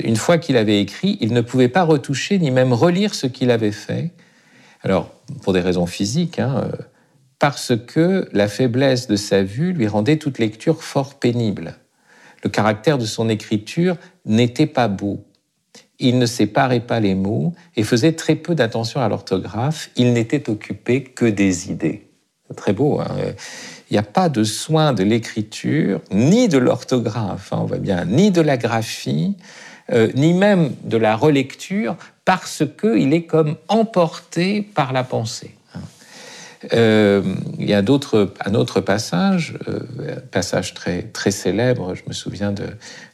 une 0.03 0.15
fois 0.15 0.37
qu'il 0.37 0.57
avait 0.57 0.81
écrit, 0.81 1.17
il 1.21 1.33
ne 1.33 1.41
pouvait 1.41 1.69
pas 1.69 1.83
retoucher 1.83 2.39
ni 2.39 2.49
même 2.49 2.73
relire 2.73 3.13
ce 3.13 3.27
qu'il 3.27 3.51
avait 3.51 3.73
fait. 3.73 4.11
Alors, 4.81 5.11
pour 5.41 5.53
des 5.53 5.59
raisons 5.59 5.85
physiques, 5.85 6.39
hein, 6.39 6.69
parce 7.39 7.73
que 7.75 8.27
la 8.33 8.47
faiblesse 8.47 9.07
de 9.07 9.15
sa 9.15 9.43
vue 9.43 9.73
lui 9.73 9.87
rendait 9.87 10.17
toute 10.17 10.39
lecture 10.39 10.83
fort 10.83 11.15
pénible. 11.15 11.75
Le 12.43 12.49
caractère 12.49 12.97
de 12.97 13.05
son 13.05 13.29
écriture 13.29 13.97
n'était 14.25 14.67
pas 14.67 14.87
beau. 14.87 15.25
Il 15.99 16.19
ne 16.19 16.25
séparait 16.25 16.79
pas 16.79 16.99
les 16.99 17.15
mots 17.15 17.53
et 17.75 17.83
faisait 17.83 18.13
très 18.13 18.35
peu 18.35 18.55
d'attention 18.55 19.01
à 19.01 19.09
l'orthographe. 19.09 19.89
Il 19.95 20.13
n'était 20.13 20.49
occupé 20.49 21.03
que 21.03 21.25
des 21.25 21.71
idées. 21.71 22.07
Très 22.55 22.73
beau. 22.73 22.99
Hein 22.99 23.07
il 23.89 23.93
n'y 23.93 23.99
a 23.99 24.03
pas 24.03 24.29
de 24.29 24.43
soin 24.43 24.93
de 24.93 25.03
l'écriture, 25.03 26.01
ni 26.11 26.47
de 26.47 26.59
l'orthographe, 26.59 27.51
hein, 27.51 27.59
on 27.61 27.65
voit 27.65 27.79
bien, 27.79 28.05
ni 28.05 28.29
de 28.29 28.41
la 28.41 28.55
graphie, 28.55 29.35
euh, 29.91 30.11
ni 30.13 30.33
même 30.33 30.73
de 30.83 30.97
la 30.97 31.15
relecture, 31.15 31.95
parce 32.23 32.63
qu'il 32.79 33.13
est 33.13 33.23
comme 33.23 33.55
emporté 33.67 34.61
par 34.61 34.93
la 34.93 35.03
pensée. 35.03 35.55
Euh, 36.73 37.21
il 37.57 37.69
y 37.69 37.73
a 37.73 37.77
un 37.77 37.85
autre 38.55 38.81
passage, 38.81 39.57
euh, 39.67 40.19
passage 40.31 40.73
très, 40.73 41.31
célèbre, 41.31 41.95
je 41.95 42.03
me 42.07 42.13
souviens 42.13 42.51
de, 42.51 42.65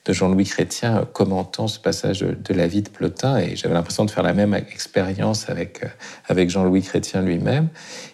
Jean-Louis 0.08 0.46
Chrétien 0.46 1.08
commentant 1.14 1.68
ce 1.68 1.80
passage 1.80 2.20
de, 2.22 2.54
la 2.54 2.68
vie 2.68 2.82
de 2.82 2.90
Plotin, 2.90 3.38
et 3.38 3.56
j'avais 3.56 3.74
l'impression 3.74 4.06
de 4.06 4.12
faire 4.12 4.24
la 4.24 4.34
même 4.34 4.54
expérience 4.54 5.50
avec, 5.50 5.84
euh, 5.84 5.88
avec 6.28 6.50
Jean-Louis 6.50 6.82
Chrétien 6.82 7.22
lui-même. 7.22 7.68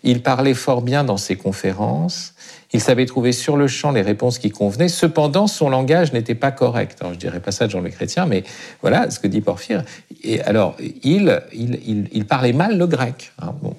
Il 0.04 0.22
parlait 0.22 0.54
fort 0.54 0.82
bien 0.82 1.04
dans 1.04 1.18
ses 1.18 1.38
conférences, 1.38 2.34
il 2.74 2.82
savait 2.82 3.06
trouver 3.06 3.32
sur 3.32 3.58
le 3.58 3.68
champ 3.68 3.92
les 3.92 4.02
réponses 4.02 4.38
qui 4.38 4.50
convenaient, 4.50 4.90
cependant 4.90 5.48
son 5.48 5.70
langage 5.70 6.12
n'était 6.14 6.36
pas 6.36 6.52
correct. 6.52 6.98
Alors 7.02 7.14
je 7.14 7.20
dirais 7.20 7.40
pas 7.40 7.52
ça 7.52 7.68
de 7.68 7.72
Jean-Louis 7.72 7.92
Chrétien, 7.92 8.26
mais 8.26 8.44
voilà 8.82 9.10
ce 9.10 9.20
que 9.20 9.28
dit 9.28 9.42
Porphyre. 9.42 9.84
Et 10.24 10.42
alors, 10.42 10.76
il, 11.04 12.26
parlait 12.28 12.54
mal 12.54 12.78
le 12.78 12.88
grec. 12.88 13.34
Hein, 13.42 13.54
bon 13.62 13.76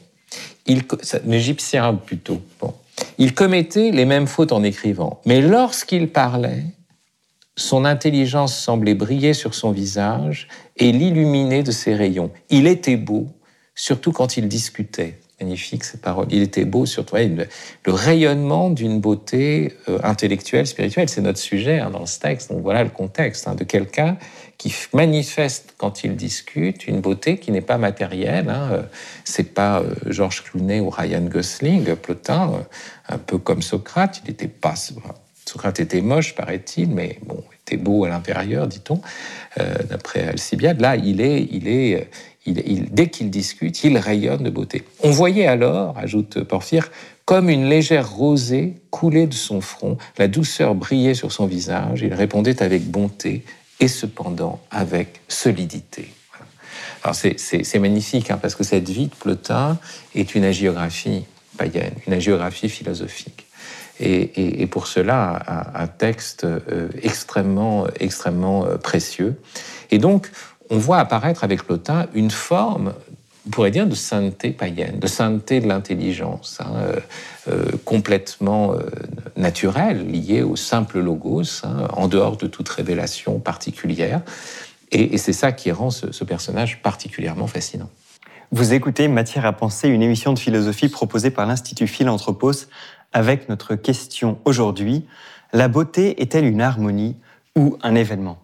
l'Égyptien 1.24 1.94
plutôt. 1.94 2.40
Bon. 2.60 2.74
Il 3.18 3.34
commettait 3.34 3.90
les 3.90 4.04
mêmes 4.04 4.26
fautes 4.26 4.52
en 4.52 4.62
écrivant, 4.62 5.20
mais 5.26 5.40
lorsqu'il 5.40 6.08
parlait, 6.08 6.64
son 7.56 7.84
intelligence 7.84 8.56
semblait 8.56 8.94
briller 8.94 9.34
sur 9.34 9.54
son 9.54 9.72
visage 9.72 10.48
et 10.76 10.92
l'illuminer 10.92 11.62
de 11.62 11.70
ses 11.70 11.94
rayons. 11.94 12.30
Il 12.50 12.66
était 12.66 12.96
beau, 12.96 13.28
surtout 13.74 14.12
quand 14.12 14.36
il 14.36 14.48
discutait. 14.48 15.18
Magnifique 15.40 15.82
ces 15.82 15.98
paroles. 15.98 16.28
Il 16.30 16.40
était 16.40 16.64
beau, 16.64 16.86
surtout 16.86 17.16
le, 17.16 17.48
rayonnement 17.92 18.70
d'une 18.70 19.00
beauté 19.00 19.74
euh, 19.88 19.98
intellectuelle, 20.04 20.68
spirituelle. 20.68 21.08
C'est 21.08 21.20
notre 21.20 21.40
sujet 21.40 21.80
hein, 21.80 21.90
dans 21.90 22.06
ce 22.06 22.20
texte. 22.20 22.52
Donc 22.52 22.62
voilà 22.62 22.84
le 22.84 22.90
contexte 22.90 23.48
hein, 23.48 23.56
de 23.56 23.64
quelqu'un 23.64 24.16
qui 24.62 24.72
manifeste 24.92 25.74
quand 25.76 26.04
il 26.04 26.14
discute 26.14 26.86
une 26.86 27.00
beauté 27.00 27.38
qui 27.38 27.50
n'est 27.50 27.60
pas 27.60 27.78
matérielle. 27.78 28.48
Hein. 28.48 28.68
Euh, 28.70 28.82
c'est 29.24 29.54
pas 29.54 29.80
euh, 29.80 29.92
Georges 30.06 30.44
Clooney 30.44 30.78
ou 30.78 30.88
Ryan 30.88 31.22
Gosling, 31.22 31.96
Plotin, 31.96 32.64
un 33.08 33.18
peu 33.18 33.38
comme 33.38 33.60
Socrate. 33.60 34.22
Il 34.24 34.30
était 34.30 34.46
pas 34.46 34.74
Socrate 35.46 35.80
était 35.80 36.00
moche, 36.00 36.36
paraît-il, 36.36 36.90
mais 36.90 37.18
bon, 37.26 37.42
était 37.66 37.76
beau 37.76 38.04
à 38.04 38.08
l'intérieur, 38.08 38.68
dit-on, 38.68 39.00
d'après 39.90 40.28
Alcibiade. 40.28 40.80
Là, 40.80 40.94
il 40.94 41.20
est, 41.20 41.42
il 41.50 41.66
est, 41.66 42.08
dès 42.46 43.08
qu'il 43.08 43.30
discute, 43.30 43.82
il 43.82 43.98
rayonne 43.98 44.44
de 44.44 44.50
beauté. 44.50 44.84
On 45.02 45.10
voyait 45.10 45.48
alors, 45.48 45.98
ajoute 45.98 46.44
Porphyre, 46.44 46.90
comme 47.24 47.50
une 47.50 47.68
légère 47.68 48.08
rosée 48.08 48.74
coulait 48.90 49.26
de 49.26 49.34
son 49.34 49.60
front, 49.60 49.98
la 50.16 50.28
douceur 50.28 50.76
brillait 50.76 51.14
sur 51.14 51.32
son 51.32 51.46
visage, 51.46 52.02
il 52.02 52.14
répondait 52.14 52.62
avec 52.62 52.84
bonté 52.84 53.42
et 53.82 53.88
cependant 53.88 54.60
avec 54.70 55.20
solidité. 55.26 56.08
Alors 57.02 57.16
c'est 57.16 57.78
magnifique 57.80 58.30
hein, 58.30 58.38
parce 58.40 58.54
que 58.54 58.62
cette 58.62 58.88
vie 58.88 59.08
de 59.08 59.14
Plotin 59.14 59.76
est 60.14 60.36
une 60.36 60.44
agiographie 60.44 61.24
païenne, 61.58 61.92
une 62.06 62.12
agiographie 62.12 62.68
philosophique. 62.68 63.46
Et, 63.98 64.66
pour 64.68 64.86
cela, 64.86 65.70
un, 65.74 65.86
texte 65.86 66.44
euh, 66.44 66.88
extrêmement, 67.02 67.86
extrêmement 68.00 68.66
euh, 68.66 68.76
précieux. 68.76 69.40
Et 69.92 69.98
donc, 69.98 70.30
on 70.70 70.78
voit 70.78 70.98
apparaître 70.98 71.44
avec 71.44 71.64
Plotin 71.64 72.06
une 72.14 72.30
forme, 72.30 72.94
on 73.46 73.50
pourrait 73.50 73.70
dire, 73.70 73.86
de 73.86 73.94
sainteté 73.94 74.50
païenne, 74.50 74.98
de 74.98 75.06
sainteté 75.06 75.60
de 75.60 75.66
l'intelligence, 75.66 76.58
hein, 76.60 76.72
euh, 76.76 77.00
euh, 77.48 77.64
complètement 77.84 78.74
euh, 78.74 78.80
naturelle, 79.36 80.06
liée 80.06 80.42
au 80.42 80.56
simple 80.56 81.00
logos, 81.00 81.64
hein, 81.64 81.88
en 81.92 82.08
dehors 82.08 82.36
de 82.36 82.46
toute 82.46 82.68
révélation 82.68 83.40
particulière. 83.40 84.20
Et, 84.92 85.16
c'est 85.18 85.32
ça 85.32 85.52
qui 85.52 85.72
rend 85.72 85.90
ce, 85.90 86.12
ce 86.12 86.24
personnage 86.24 86.82
particulièrement 86.82 87.46
fascinant. 87.46 87.88
Vous 88.52 88.74
écoutez 88.74 89.08
Matière 89.08 89.46
à 89.46 89.52
penser, 89.52 89.88
une 89.88 90.02
émission 90.02 90.34
de 90.34 90.38
philosophie 90.38 90.88
proposée 90.88 91.30
par 91.30 91.46
l'Institut 91.46 91.86
Philanthropos 91.86 92.66
avec 93.14 93.48
notre 93.48 93.74
question 93.74 94.38
aujourd'hui, 94.44 95.06
la 95.52 95.68
beauté 95.68 96.20
est-elle 96.20 96.44
une 96.44 96.60
harmonie 96.60 97.16
ou 97.56 97.78
un 97.82 97.94
événement? 97.94 98.41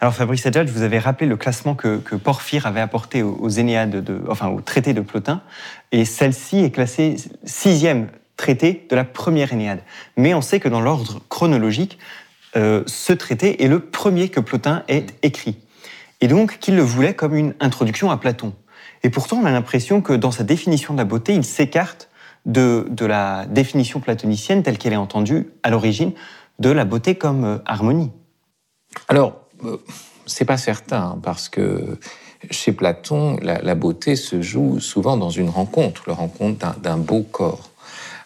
Alors 0.00 0.14
Fabrice 0.14 0.44
Adjadj, 0.44 0.70
vous 0.70 0.82
avez 0.82 0.98
rappelé 0.98 1.26
le 1.26 1.36
classement 1.36 1.74
que, 1.74 1.98
Porphyre 2.16 2.66
avait 2.66 2.80
apporté 2.80 3.22
aux, 3.22 3.48
Énéades, 3.48 4.04
de, 4.04 4.20
enfin 4.28 4.48
au 4.48 4.60
traité 4.60 4.92
de 4.92 5.00
Plotin, 5.00 5.42
et 5.92 6.04
celle-ci 6.04 6.58
est 6.58 6.70
classée 6.70 7.16
sixième 7.44 8.08
traité 8.36 8.86
de 8.90 8.96
la 8.96 9.04
première 9.04 9.52
Énéade. 9.52 9.80
Mais 10.16 10.34
on 10.34 10.42
sait 10.42 10.60
que 10.60 10.68
dans 10.68 10.80
l'ordre 10.80 11.20
chronologique, 11.28 11.98
euh, 12.56 12.82
ce 12.86 13.12
traité 13.12 13.64
est 13.64 13.68
le 13.68 13.80
premier 13.80 14.28
que 14.28 14.40
Plotin 14.40 14.82
ait 14.88 15.06
écrit, 15.22 15.56
et 16.20 16.28
donc 16.28 16.58
qu'il 16.58 16.76
le 16.76 16.82
voulait 16.82 17.14
comme 17.14 17.34
une 17.34 17.54
introduction 17.60 18.10
à 18.10 18.18
Platon. 18.18 18.52
Et 19.02 19.10
pourtant, 19.10 19.38
on 19.38 19.44
a 19.46 19.50
l'impression 19.50 20.02
que 20.02 20.12
dans 20.12 20.30
sa 20.30 20.44
définition 20.44 20.92
de 20.92 20.98
la 20.98 21.04
beauté, 21.04 21.34
il 21.34 21.44
s'écarte 21.44 22.08
de, 22.44 22.86
de 22.90 23.06
la 23.06 23.46
définition 23.46 24.00
platonicienne 24.00 24.62
telle 24.62 24.78
qu'elle 24.78 24.92
est 24.92 24.96
entendue 24.96 25.48
à 25.62 25.70
l'origine 25.70 26.12
de 26.58 26.70
la 26.70 26.84
beauté 26.84 27.14
comme 27.14 27.44
euh, 27.44 27.58
harmonie. 27.66 28.10
Alors, 29.08 29.45
c'est 30.26 30.44
pas 30.44 30.56
certain, 30.56 31.18
parce 31.22 31.48
que 31.48 31.98
chez 32.50 32.72
Platon, 32.72 33.38
la, 33.42 33.74
beauté 33.74 34.16
se 34.16 34.42
joue 34.42 34.80
souvent 34.80 35.16
dans 35.16 35.30
une 35.30 35.48
rencontre, 35.48 36.04
la 36.06 36.14
rencontre 36.14 36.78
d'un 36.80 36.98
beau 36.98 37.22
corps. 37.22 37.70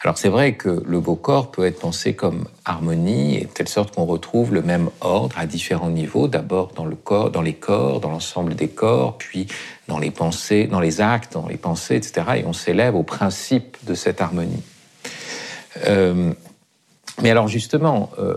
Alors 0.03 0.17
c'est 0.17 0.31
vrai 0.31 0.55
que 0.55 0.83
le 0.87 0.99
beau 0.99 1.15
corps 1.15 1.51
peut 1.51 1.67
être 1.67 1.79
pensé 1.79 2.15
comme 2.15 2.49
harmonie, 2.65 3.37
et 3.37 3.43
de 3.43 3.51
telle 3.51 3.69
sorte 3.69 3.95
qu'on 3.95 4.07
retrouve 4.07 4.55
le 4.55 4.63
même 4.63 4.89
ordre 5.03 5.39
à 5.39 5.47
différents 5.47 5.91
niveaux, 5.91 6.27
d'abord 6.27 6.73
dans 6.75 6.87
le 6.87 6.97
corps, 6.97 7.31
dans 7.31 7.43
les 7.43 7.53
corps, 7.53 8.01
dans 8.01 8.11
l'ensemble 8.11 8.55
des 8.55 8.69
corps, 8.69 9.19
puis 9.19 9.47
dans 9.89 9.99
les 9.99 10.11
pensées, 10.11 10.67
dans 10.67 10.81
les 10.81 11.03
actes, 11.03 11.35
dans 11.35 11.47
les 11.47 11.59
pensées, 11.59 11.97
etc. 11.97 12.23
Et 12.37 12.45
on 12.47 12.55
s'élève 12.55 12.95
au 12.95 13.03
principe 13.03 13.77
de 13.85 13.95
cette 13.95 14.23
harmonie. 14.23 14.63
Euh, 15.87 16.33
mais 17.23 17.31
alors 17.31 17.49
justement, 17.49 18.11
euh, 18.19 18.37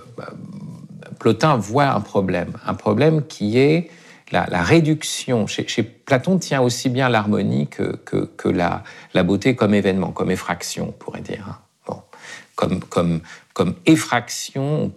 Plotin 1.24 1.56
voit 1.56 1.88
un 1.88 2.01
problème, 2.01 2.51
un 2.65 2.74
problème 2.74 3.25
qui 3.25 3.58
est 3.58 3.89
la, 4.30 4.62
réduction. 4.62 5.48
Chez, 5.48 5.84
Platon 5.84 6.38
tient 6.38 6.60
aussi 6.60 6.89
bien 6.89 7.08
l'harmonie 7.08 7.70
que, 7.70 8.50
la, 8.50 8.84
beauté 9.24 9.56
comme 9.56 9.74
événement, 9.74 10.12
comme 10.12 10.32
effraction, 10.32 10.89
on 10.89 10.92
pourrait 10.92 11.22
dire. 11.22 11.62
Hein. 11.88 12.01
Comme, 12.56 13.22
comme, 13.53 13.75
effraction 13.86 14.92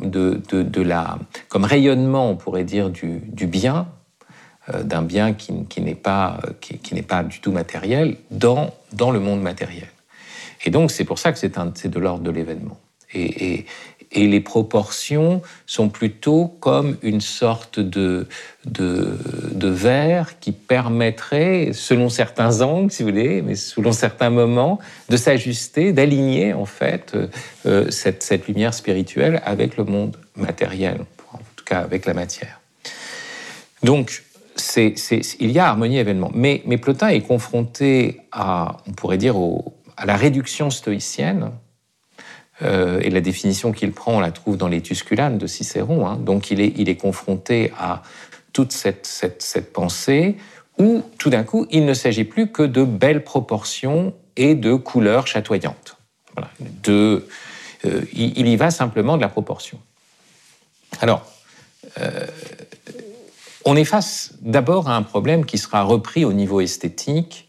de, 0.00 0.82
la, 0.82 1.18
comme 1.48 1.64
rayonnement, 1.64 2.30
on 2.30 2.36
pourrait 2.36 2.62
dire, 2.62 2.88
du, 2.88 3.46
bien, 3.48 3.88
euh, 4.72 4.84
d'un 4.84 5.02
bien 5.02 5.32
qui, 5.32 5.80
n'est 5.80 5.96
pas, 5.96 6.38
qui, 6.60 6.78
pas 7.02 7.24
du 7.24 7.40
tout 7.40 7.50
matériel 7.50 8.18
dans, 8.30 8.70
le 8.92 9.18
monde 9.18 9.42
matériel. 9.42 9.88
Et 10.64 10.70
donc, 10.70 10.92
c'est 10.92 11.04
pour 11.04 11.18
ça 11.18 11.32
que 11.32 11.40
c'est 11.40 11.88
de 11.88 11.98
l'ordre 11.98 12.22
de 12.22 12.30
l'événement. 12.30 12.78
Et 14.12 14.26
les 14.26 14.40
proportions 14.40 15.42
sont 15.66 15.88
plutôt 15.88 16.46
comme 16.60 16.96
une 17.02 17.20
sorte 17.20 17.80
de, 17.80 18.26
de, 18.64 19.68
verre 19.68 20.38
qui 20.38 20.52
permettrait, 20.52 21.70
selon 21.72 22.08
certains 22.08 22.60
angles, 22.60 22.92
si 22.92 23.02
vous 23.02 23.08
voulez, 23.08 23.42
mais 23.42 23.54
selon 23.54 23.92
certains 23.92 24.30
moments, 24.30 24.78
de 25.08 25.16
s'ajuster, 25.16 25.92
d'aligner 25.92 26.52
en 26.52 26.66
fait 26.66 27.16
euh, 27.66 27.90
cette, 27.90 28.22
cette, 28.22 28.46
lumière 28.48 28.74
spirituelle 28.74 29.40
avec 29.44 29.76
le 29.76 29.84
monde 29.84 30.16
matériel, 30.36 31.00
en 31.32 31.38
tout 31.56 31.64
cas 31.64 31.80
avec 31.80 32.06
la 32.06 32.14
matière. 32.14 32.60
Donc, 33.82 34.22
il 34.76 35.50
y 35.50 35.58
a 35.58 35.66
harmonie 35.66 35.98
événement. 35.98 36.30
Mais, 36.34 36.62
mais 36.66 36.76
Plotin 36.76 37.08
est 37.08 37.22
confronté 37.22 38.20
à, 38.30 38.76
on 38.86 38.92
pourrait 38.92 39.18
dire, 39.18 39.34
à 39.96 40.06
la 40.06 40.16
réduction 40.16 40.70
stoïcienne, 40.70 41.50
euh, 42.62 43.00
et 43.00 43.10
la 43.10 43.20
définition 43.20 43.72
qu'il 43.72 43.92
prend, 43.92 44.14
on 44.14 44.20
la 44.20 44.30
trouve 44.30 44.56
dans 44.56 44.68
les 44.68 44.80
Tusculanes 44.80 45.38
de 45.38 45.46
Cicéron. 45.46 46.06
Hein. 46.06 46.16
Donc 46.16 46.50
il 46.50 46.60
est, 46.60 46.96
confronté 46.96 47.72
à 47.78 48.02
toute 48.52 48.72
cette, 48.72 49.72
pensée 49.72 50.36
où 50.78 51.02
tout 51.18 51.30
d'un 51.30 51.42
coup, 51.42 51.66
il 51.70 51.84
ne 51.84 51.94
s'agit 51.94 52.24
plus 52.24 52.50
que 52.50 52.62
de 52.62 52.84
belles 52.84 53.24
proportions 53.24 54.14
et 54.36 54.54
de 54.54 54.74
couleurs 54.74 55.26
chatoyantes. 55.26 55.96
Euh, 56.88 57.20
il, 58.12 58.46
y 58.46 58.56
va 58.56 58.70
simplement 58.70 59.16
de 59.16 59.22
la 59.22 59.28
proportion. 59.28 59.78
Alors, 61.00 61.26
euh, 62.00 62.26
on 63.64 63.76
est 63.76 63.84
face 63.84 64.34
d'abord 64.40 64.88
à 64.88 64.96
un 64.96 65.02
problème 65.02 65.44
qui 65.44 65.58
sera 65.58 65.82
repris 65.82 66.24
au 66.24 66.32
niveau 66.32 66.60
esthétique 66.60 67.48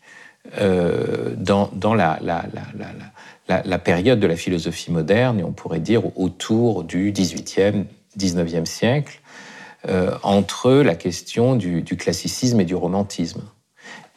dans, 0.57 1.93
la, 1.95 2.19
la, 3.47 3.79
période 3.79 4.19
de 4.19 4.27
la 4.27 4.35
philosophie 4.35 4.91
moderne, 4.91 5.39
et 5.39 5.43
on 5.43 5.51
pourrait 5.51 5.79
dire 5.79 6.17
autour 6.17 6.83
du 6.83 7.11
XVIIIe, 7.11 7.85
XIXe 8.17 8.69
siècle, 8.69 9.19
euh, 9.89 10.11
entre 10.23 10.71
la 10.71 10.95
question 10.95 11.55
du, 11.55 11.83
classicisme 11.83 12.61
et 12.61 12.65
du 12.65 12.75
romantisme. 12.75 13.41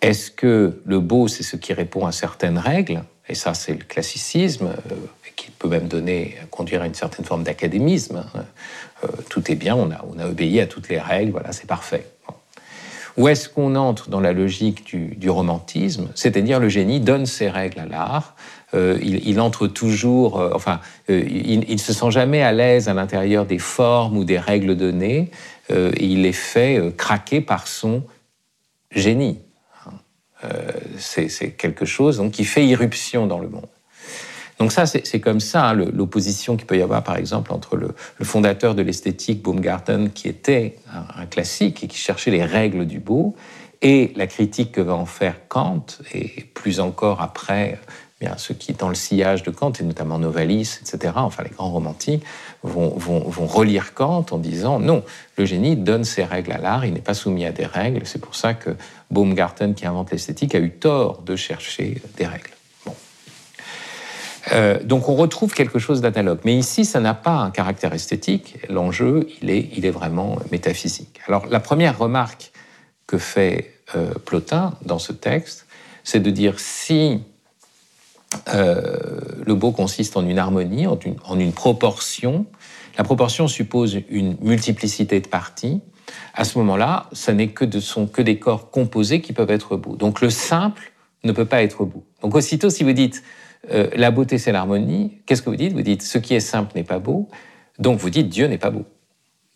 Est-ce 0.01 0.31
que 0.31 0.81
le 0.85 1.01
beau, 1.01 1.27
c'est 1.27 1.43
ce 1.43 1.57
qui 1.57 1.73
répond 1.73 2.07
à 2.07 2.13
certaines 2.13 2.59
règles? 2.59 3.03
Et 3.29 3.35
ça, 3.35 3.55
c'est 3.55 3.73
le 3.73 3.85
classicisme, 3.85 4.67
euh, 4.91 4.95
qui 5.35 5.51
peut 5.51 5.69
même 5.69 5.89
donner, 5.89 6.37
conduire 6.51 6.83
à 6.83 6.87
une 6.87 6.95
certaine 6.95 7.25
forme 7.25 7.43
d'académisme. 7.43 8.25
Hein. 8.35 8.45
Euh, 9.05 9.09
tout 9.29 9.51
est 9.51 9.57
bien, 9.57 9.75
on 9.75 9.91
a 9.91 10.27
obéi 10.27 10.61
à 10.61 10.67
toutes 10.67 10.89
les 10.89 11.01
règles, 11.01 11.33
voilà, 11.33 11.53
c'est 11.53 11.67
parfait. 11.67 12.07
Ou 13.17 13.29
est-ce 13.29 13.49
qu'on 13.49 13.77
entre 13.77 14.11
dans 14.11 14.21
la 14.21 14.33
logique 14.33 14.85
du, 14.85 15.31
romantisme, 15.31 16.09
c'est-à-dire 16.15 16.61
le 16.61 16.69
génie 16.69 17.01
donne 17.01 17.25
ses 17.25 17.49
règles 17.49 17.81
à 17.81 17.87
l'art, 17.87 18.37
euh, 18.75 18.99
il, 19.03 19.41
entre 19.41 19.69
toujours, 19.69 20.41
euh, 20.41 20.51
enfin, 20.53 20.81
euh, 21.09 21.23
il 21.29 21.61
ne 21.61 21.77
se 21.77 21.93
sent 21.93 22.11
jamais 22.11 22.43
à 22.43 22.53
l'aise 22.53 22.89
à 22.89 22.95
l'intérieur 22.95 23.47
des 23.47 23.61
formes 23.61 24.17
ou 24.17 24.25
des 24.25 24.39
règles 24.39 24.77
données, 24.77 25.31
il 25.99 26.27
est 26.27 26.33
fait 26.33 26.95
craquer 26.97 27.41
par 27.41 27.67
son 27.67 28.05
génie. 28.93 29.41
c'est 30.97 31.57
quelque 31.57 31.85
chose 31.85 32.19
donc, 32.19 32.31
qui 32.31 32.45
fait 32.45 32.65
irruption 32.65 33.27
dans 33.27 33.41
le 33.41 33.49
monde. 33.49 33.67
Donc 34.61 34.71
ça, 34.71 34.87
c'est 34.87 35.21
comme 35.21 35.41
ça 35.41 35.71
hein, 35.71 35.75
l'opposition 35.75 36.57
qu'il 36.57 36.67
peut 36.67 36.79
y 36.79 36.83
avoir, 36.83 37.03
par 37.03 37.17
exemple, 37.17 37.53
entre 37.53 37.77
le, 37.77 37.95
fondateur 38.23 38.77
de 38.77 38.83
l'esthétique, 38.83 39.43
Baumgarten, 39.43 40.11
qui 40.11 40.29
était 40.29 40.77
un, 41.17 41.27
classique 41.27 41.83
et 41.83 41.89
qui 41.89 41.99
cherchait 41.99 42.31
les 42.31 42.45
règles 42.45 42.87
du 42.87 43.01
beau, 43.01 43.35
et 43.83 44.13
la 44.15 44.27
critique 44.27 44.73
que 44.73 44.81
va 44.81 44.95
en 44.95 45.05
faire 45.05 45.49
Kant, 45.49 45.85
et 46.15 46.45
plus 46.55 46.79
encore 46.79 47.21
après, 47.21 47.81
bien 48.21 48.37
ceux 48.39 48.55
qui, 48.55 48.73
dans 48.73 48.89
le 48.89 48.95
sillage 48.95 49.43
de 49.43 49.51
Kant, 49.51 49.73
et 49.73 49.83
notamment 49.83 50.19
Novalis, 50.19 50.79
etc., 50.81 51.13
enfin 51.17 51.43
les 51.43 51.51
grands 51.51 51.71
romantiques, 51.71 52.25
vont, 52.63 52.91
relire 53.47 53.95
Kant 53.95 54.27
en 54.31 54.39
disant 54.39 54.81
non, 54.81 55.05
le 55.37 55.45
génie 55.45 55.77
donne 55.77 56.05
ses 56.05 56.25
règles 56.25 56.53
à 56.53 56.59
l'art, 56.59 56.87
il 56.87 56.95
n'est 56.95 57.01
pas 57.01 57.15
soumis 57.15 57.45
à 57.45 57.53
des 57.53 57.67
règles. 57.67 58.03
C'est 58.05 58.21
pour 58.21 58.35
ça 58.35 58.55
que 58.55 58.71
Baumgarten, 59.11 59.75
qui 59.75 59.87
invente 59.87 60.11
l'esthétique, 60.11 60.55
a 60.55 60.59
eu 60.59 60.71
tort 60.71 61.23
de 61.23 61.37
chercher 61.37 62.01
des 62.17 62.27
règles. 62.27 62.51
Euh, 64.53 64.83
donc 64.83 65.09
on 65.09 65.17
retrouve 65.17 65.53
quelque 65.55 65.79
chose 65.79 66.01
d'analogue. 66.01 66.39
Mais 66.45 66.57
ici, 66.57 66.85
ça 66.85 67.01
n'a 67.01 67.15
pas 67.15 67.37
un 67.37 67.51
caractère 67.51 67.93
esthétique. 67.93 68.59
L'enjeu, 68.69 69.29
il 69.43 69.51
est, 69.51 69.71
il 69.77 69.85
est 69.85 69.91
vraiment 69.91 70.39
métaphysique. 70.53 71.21
Alors 71.27 71.47
la 71.47 71.61
première 71.61 71.99
remarque 71.99 72.53
que 73.07 73.19
fait 73.19 73.75
euh, 73.97 74.15
Plotin 74.25 74.75
dans 74.83 74.99
ce 74.99 75.13
texte, 75.13 75.67
c'est 76.05 76.21
de 76.21 76.31
dire 76.31 76.61
si 76.61 77.23
le 78.53 79.55
beau 79.55 79.73
consiste 79.73 80.17
en 80.17 80.27
une 80.27 80.39
harmonie, 80.39 80.87
en 80.87 80.99
une, 81.39 81.53
proportion, 81.53 82.47
la 82.99 83.05
proportion 83.05 83.49
suppose 83.49 83.99
une 84.09 84.37
multiplicité 84.41 85.21
de 85.21 85.29
parties. 85.29 85.81
À 86.35 86.45
ce 86.45 86.59
moment-là, 86.59 87.09
ce 87.13 87.31
n'est 87.31 87.49
que, 87.49 87.81
sont 87.81 88.07
que 88.07 88.23
des 88.23 88.39
corps 88.39 88.71
composés 88.71 89.21
qui 89.21 89.33
peuvent 89.33 89.51
être 89.51 89.77
beaux. 89.77 89.97
Donc 89.97 90.21
le 90.21 90.31
simple 90.31 90.93
ne 91.25 91.33
peut 91.33 91.45
pas 91.45 91.63
être 91.63 91.85
beau. 91.85 92.05
Donc 92.23 92.35
aussitôt, 92.35 92.71
si 92.71 92.85
vous 92.85 92.93
dites 92.93 93.23
euh, 93.71 93.89
la 93.95 94.11
beauté, 94.11 94.39
c'est 94.39 94.53
l'harmonie. 94.53 95.19
Qu'est-ce 95.27 95.43
que 95.43 95.51
vous 95.51 95.57
dites? 95.57 95.73
Vous 95.73 95.83
dites 95.83 96.03
ce 96.03 96.19
qui 96.19 96.35
est 96.35 96.41
simple 96.41 96.73
n'est 96.75 96.85
pas 96.85 96.99
beau. 96.99 97.29
Donc 97.79 97.99
vous 97.99 98.11
dites 98.11 98.29
Dieu 98.29 98.47
n'est 98.47 98.59
pas 98.59 98.71
beau. 98.71 98.85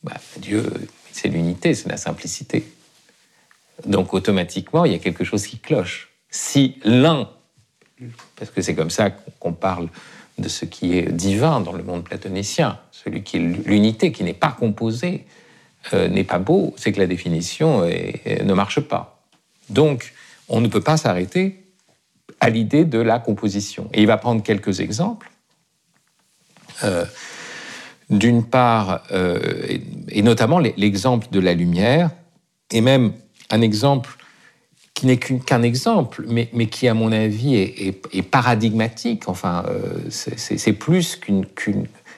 Bah, 0.02 0.16
Dieu, 0.38 0.64
c'est 1.12 1.28
l'unité, 1.28 1.74
c'est 1.74 1.88
la 1.88 1.96
simplicité. 1.96 2.64
Donc 3.86 4.12
automatiquement, 4.12 4.84
il 4.84 4.92
y 4.92 4.94
a 4.94 4.98
quelque 4.98 5.24
chose 5.24 5.46
qui 5.46 5.58
cloche. 5.58 6.10
Si 6.30 6.78
l'un, 6.84 7.28
parce 8.36 8.50
que 8.50 8.62
c'est 8.62 8.74
comme 8.74 8.90
ça 8.90 9.10
qu'on 9.10 9.52
parle 9.52 9.88
de 10.38 10.48
ce 10.48 10.64
qui 10.64 10.96
est 10.96 11.12
divin 11.12 11.60
dans 11.60 11.72
le 11.72 11.82
monde 11.82 12.04
platonicien, 12.04 12.78
celui 12.92 13.22
qui 13.22 13.38
l'unité, 13.38 14.12
qui 14.12 14.24
n'est 14.24 14.32
pas 14.32 14.52
composé, 14.58 15.26
euh, 15.92 16.08
n'est 16.08 16.24
pas 16.24 16.38
beau, 16.38 16.74
c'est 16.76 16.92
que 16.92 16.98
la 16.98 17.06
définition 17.06 17.82
ne 17.84 18.54
marche 18.54 18.80
pas. 18.80 19.22
Donc, 19.68 20.12
on 20.48 20.60
ne 20.60 20.68
peut 20.68 20.80
pas 20.80 20.96
s'arrêter 20.96 21.62
à 22.40 22.50
l'idée 22.50 22.84
de 22.84 22.98
la 22.98 23.18
composition. 23.18 23.88
Et 23.92 24.00
il 24.00 24.06
va 24.06 24.16
prendre 24.16 24.42
quelques 24.42 24.80
exemples. 24.80 25.30
Euh, 26.84 27.04
d'une 28.08 28.42
part, 28.42 29.04
euh, 29.12 29.78
et 30.08 30.22
notamment 30.22 30.58
l'exemple 30.58 31.28
de 31.30 31.38
la 31.38 31.54
lumière, 31.54 32.10
et 32.72 32.80
même 32.80 33.12
un 33.50 33.60
exemple 33.60 34.16
qui 35.00 35.06
n'est 35.06 35.16
qu'un 35.16 35.62
exemple, 35.62 36.26
mais, 36.28 36.66
qui, 36.66 36.86
à 36.86 36.92
mon 36.92 37.10
avis, 37.10 37.56
est, 37.56 38.22
paradigmatique. 38.22 39.30
Enfin, 39.30 39.64
euh, 39.66 39.98
c'est 40.10 40.72
plus 40.74 41.18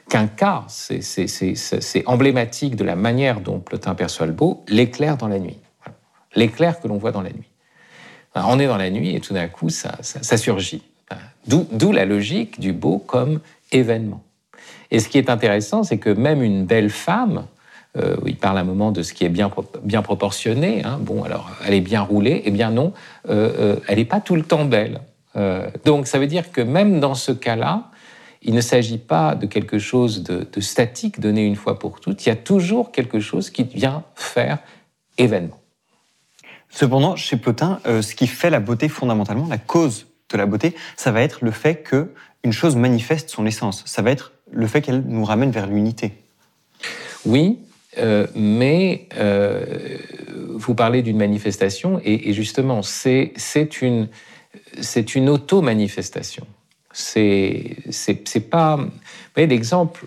qu'un 0.09 0.27
cas, 0.27 0.65
c'est 0.67 2.03
emblématique 2.07 2.75
de 2.75 2.83
la 2.83 2.97
manière 2.97 3.39
dont 3.39 3.61
Plotin 3.61 3.95
perçoit 3.95 4.27
le 4.27 4.33
beau, 4.33 4.65
l'éclair 4.67 5.17
dans 5.17 5.29
la 5.29 5.39
nuit. 5.39 5.59
L'éclair 6.35 6.81
que 6.81 6.89
l'on 6.89 6.99
voit 6.99 7.13
dans 7.13 7.23
la 7.23 7.31
nuit. 7.31 7.49
On 8.35 8.59
est 8.59 8.67
dans 8.67 8.79
la 8.79 8.91
nuit 8.91 9.15
et 9.15 9.21
tout 9.21 9.35
d'un 9.35 9.47
coup, 9.47 9.69
ça, 9.69 10.03
surgit. 10.37 10.83
D'où 11.47 11.93
la 11.93 12.05
logique 12.05 12.59
du 12.59 12.73
beau 12.73 12.99
comme 12.99 13.39
événement. 13.71 14.25
Et 14.91 14.99
ce 14.99 15.09
qui 15.09 15.19
est 15.19 15.31
intéressant, 15.31 15.85
c'est 15.85 15.99
que 15.99 16.11
même 16.11 16.43
une 16.43 16.65
belle 16.67 16.91
femme, 16.91 17.47
euh, 17.97 18.17
il 18.27 18.37
parle 18.37 18.59
un 18.59 18.65
moment 18.65 18.91
de 18.91 19.03
ce 19.03 19.13
qui 19.13 19.25
est 19.25 19.29
bien, 19.29 19.51
bien 19.83 20.03
proportionné, 20.03 20.83
hein, 20.85 20.99
bon, 21.01 21.25
alors 21.25 21.51
elle 21.67 21.75
est 21.75 21.81
bien 21.81 22.01
roulée, 22.03 22.43
eh 22.45 22.51
bien 22.51 22.71
non, 22.71 22.93
euh, 23.29 23.53
euh, 23.59 23.77
elle 23.89 23.99
n'est 23.99 24.05
pas 24.05 24.21
tout 24.21 24.37
le 24.37 24.43
temps 24.43 24.65
belle. 24.65 25.01
donc 25.85 26.07
ça 26.07 26.19
veut 26.19 26.27
dire 26.27 26.53
que 26.53 26.61
même 26.61 27.01
dans 27.01 27.15
ce 27.15 27.33
cas-là, 27.33 27.91
il 28.43 28.55
ne 28.55 28.61
s'agit 28.61 28.99
pas 28.99 29.35
de 29.35 29.47
quelque 29.47 29.79
chose 29.79 30.23
de, 30.23 30.47
de 30.53 30.61
statique 30.61 31.21
donné 31.21 31.43
une 31.45 31.57
fois 31.57 31.79
pour 31.79 32.01
toutes, 32.01 32.27
il 32.27 32.29
y 32.29 32.33
a 32.33 32.37
toujours 32.37 32.91
quelque 32.93 33.21
chose 33.21 33.51
qui 33.51 33.65
vient 33.65 34.03
faire 34.15 34.59
événement. 35.17 35.63
Cependant, 36.73 37.17
chez 37.17 37.37
Plotin, 37.37 37.81
euh, 37.87 38.01
ce 38.01 38.15
qui 38.15 38.27
fait 38.27 38.49
la 38.49 38.59
beauté 38.59 38.89
fondamentalement, 38.89 39.47
la 39.47 39.59
cause 39.59 40.07
de 40.31 40.39
la 40.39 40.47
beauté, 40.47 40.75
ça 40.97 41.13
va 41.13 41.21
être 41.21 41.45
le 41.45 41.51
fait 41.51 41.77
que 41.77 42.13
une 42.45 42.53
chose 42.53 42.77
manifeste 42.77 43.29
son 43.29 43.45
essence. 43.45 43.85
Ça 43.87 44.01
va 44.01 44.11
être 44.11 44.33
le 44.51 44.67
fait 44.67 44.81
qu'elle 44.81 45.03
nous 45.03 45.25
ramène 45.25 45.51
vers 45.51 45.67
l'unité. 45.67 46.15
Oui, 47.27 47.59
euh, 47.99 48.27
mais 48.35 49.07
euh, 49.19 49.99
vous 50.55 50.75
parlez 50.75 51.03
d'une 51.03 51.19
manifestation 51.19 52.01
et, 52.05 52.33
justement, 52.33 52.83
c'est 52.83 53.33
une 53.83 54.09
une 55.15 55.29
auto-manifestation. 55.29 56.47
C'est 56.93 57.77
pas. 58.51 58.77
Vous 58.77 58.91
voyez 59.35 59.47
l'exemple. 59.47 60.07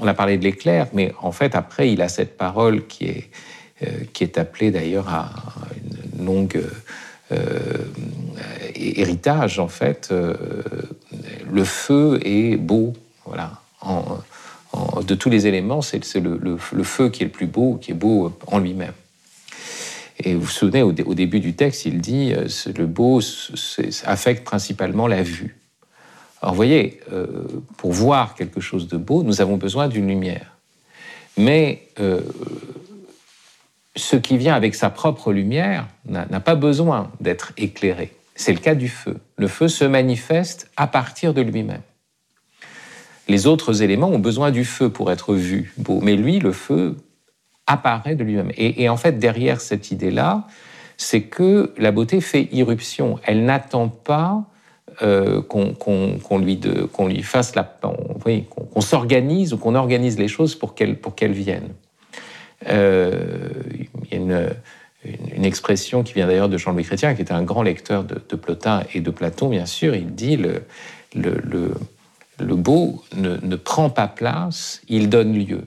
On 0.00 0.06
a 0.06 0.14
parlé 0.14 0.38
de 0.38 0.44
l'éclair, 0.44 0.86
mais 0.92 1.12
en 1.20 1.32
fait 1.32 1.54
après 1.56 1.90
il 1.92 2.02
a 2.02 2.08
cette 2.08 2.36
parole 2.36 2.86
qui 2.86 3.06
est 3.06 3.30
qui 4.12 4.24
est 4.24 4.38
appelé 4.38 4.70
d'ailleurs 4.70 5.08
à 5.08 5.30
une 6.16 6.24
longue 6.24 6.62
héritage, 8.74 9.58
en 9.58 9.68
fait. 9.68 10.12
le 10.12 11.64
feu 11.64 12.20
est 12.24 12.56
beau, 12.56 12.92
voilà. 13.24 13.60
De 14.74 15.14
tous 15.14 15.30
les 15.30 15.46
éléments, 15.46 15.82
c'est 15.82 16.16
le, 16.16 16.56
feu 16.56 17.08
qui 17.08 17.22
est 17.22 17.26
le 17.26 17.32
plus 17.32 17.46
beau, 17.46 17.78
qui 17.80 17.92
est 17.92 17.94
beau 17.94 18.32
en 18.46 18.58
lui-même. 18.58 18.92
Et 20.20 20.34
vous 20.34 20.42
vous 20.42 20.46
souvenez, 20.48 20.82
au, 20.82 20.92
début 20.92 21.40
du 21.40 21.54
texte, 21.54 21.86
il 21.86 22.00
dit 22.00 22.32
euh, 22.34 22.48
le 22.76 22.86
beau 22.86 23.20
affecte 24.04 24.44
principalement 24.44 25.06
la 25.06 25.22
vue. 25.22 25.56
Alors 26.42 26.54
vous 26.54 26.56
voyez, 26.56 27.00
euh, 27.12 27.26
pour 27.76 27.92
voir 27.92 28.34
quelque 28.34 28.60
chose 28.60 28.88
de 28.88 28.96
beau, 28.96 29.22
nous 29.22 29.40
avons 29.40 29.56
besoin 29.56 29.88
d'une 29.88 30.08
lumière. 30.08 30.56
Mais 31.36 31.88
euh, 32.00 32.20
ce 33.94 34.16
qui 34.16 34.38
vient 34.38 34.54
avec 34.54 34.74
sa 34.74 34.90
propre 34.90 35.32
lumière 35.32 35.86
n'a 36.06 36.40
pas 36.40 36.56
besoin 36.56 37.12
d'être 37.20 37.52
éclairé. 37.56 38.12
C'est 38.34 38.52
le 38.52 38.58
cas 38.58 38.74
du 38.74 38.88
feu. 38.88 39.16
Le 39.36 39.48
feu 39.48 39.68
se 39.68 39.84
manifeste 39.84 40.70
à 40.76 40.86
partir 40.86 41.34
de 41.34 41.42
lui-même. 41.42 41.82
Les 43.28 43.46
autres 43.46 43.82
éléments 43.82 44.08
ont 44.08 44.18
besoin 44.18 44.50
du 44.50 44.64
feu 44.64 44.88
pour 44.88 45.12
être 45.12 45.34
vus 45.34 45.72
beau, 45.76 46.00
mais 46.00 46.16
lui, 46.16 46.38
le 46.38 46.52
feu, 46.52 46.96
apparaît 47.66 48.14
de 48.14 48.24
lui-même. 48.24 48.50
Et, 48.56 48.88
en 48.88 48.96
fait, 48.96 49.18
derrière 49.18 49.60
cette 49.60 49.90
idée-là, 49.90 50.46
c'est 50.96 51.22
que 51.22 51.72
la 51.76 51.92
beauté 51.92 52.20
fait 52.20 52.48
irruption. 52.50 53.20
Elle 53.24 53.44
n'attend 53.44 53.88
pas 53.88 54.44
euh, 55.02 55.42
qu'on 55.42 56.38
lui, 56.38 57.22
fasse 57.22 57.54
la, 57.54 57.62
qu'on 57.62 58.80
s'organise 58.80 59.52
ou 59.52 59.58
qu'on 59.58 59.74
organise 59.74 60.18
les 60.18 60.28
choses 60.28 60.54
pour 60.54 60.74
qu'elles 60.74 61.32
viennent. 61.32 61.74
Euh, 62.68 63.48
il 64.10 64.12
y 64.12 64.32
a 64.32 64.48
une, 65.36 65.44
expression 65.44 66.02
qui 66.02 66.14
vient 66.14 66.26
d'ailleurs 66.26 66.48
de 66.48 66.58
Jean-Louis 66.58 66.84
Chrétien, 66.84 67.14
qui 67.14 67.22
était 67.22 67.32
un 67.32 67.44
grand 67.44 67.62
lecteur 67.62 68.02
de, 68.04 68.36
Plotin 68.36 68.82
et 68.94 69.00
de 69.00 69.10
Platon, 69.10 69.48
bien 69.48 69.66
sûr. 69.66 69.94
Il 69.94 70.14
dit 70.14 70.36
le, 70.36 70.64
le 72.40 72.54
beau 72.54 73.02
ne, 73.16 73.56
prend 73.56 73.90
pas 73.90 74.08
place, 74.08 74.80
il 74.88 75.08
donne 75.08 75.34
lieu. 75.34 75.62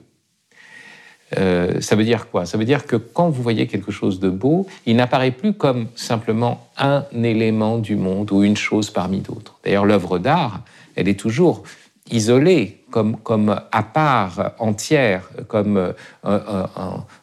Euh, 1.38 1.80
ça 1.80 1.96
veut 1.96 2.04
dire 2.04 2.28
quoi? 2.30 2.44
Ça 2.44 2.58
veut 2.58 2.64
dire 2.64 2.86
que 2.86 2.96
quand 2.96 3.30
vous 3.30 3.42
voyez 3.42 3.66
quelque 3.66 3.90
chose 3.90 4.20
de 4.20 4.28
beau, 4.28 4.66
il 4.84 4.96
n'apparaît 4.96 5.30
plus 5.30 5.54
comme 5.54 5.86
simplement 5.94 6.68
un 6.76 7.04
élément 7.14 7.78
du 7.78 7.96
monde 7.96 8.30
ou 8.32 8.42
une 8.42 8.56
chose 8.56 8.90
parmi 8.90 9.20
d'autres. 9.20 9.58
D'ailleurs, 9.64 9.86
l'œuvre 9.86 10.18
d'art, 10.18 10.60
elle 10.94 11.08
est 11.08 11.18
toujours 11.18 11.62
isolée, 12.10 12.84
comme, 12.90 13.16
comme 13.16 13.60
à 13.70 13.82
part 13.82 14.52
entière, 14.58 15.30
comme 15.48 15.94
euh, 16.26 16.66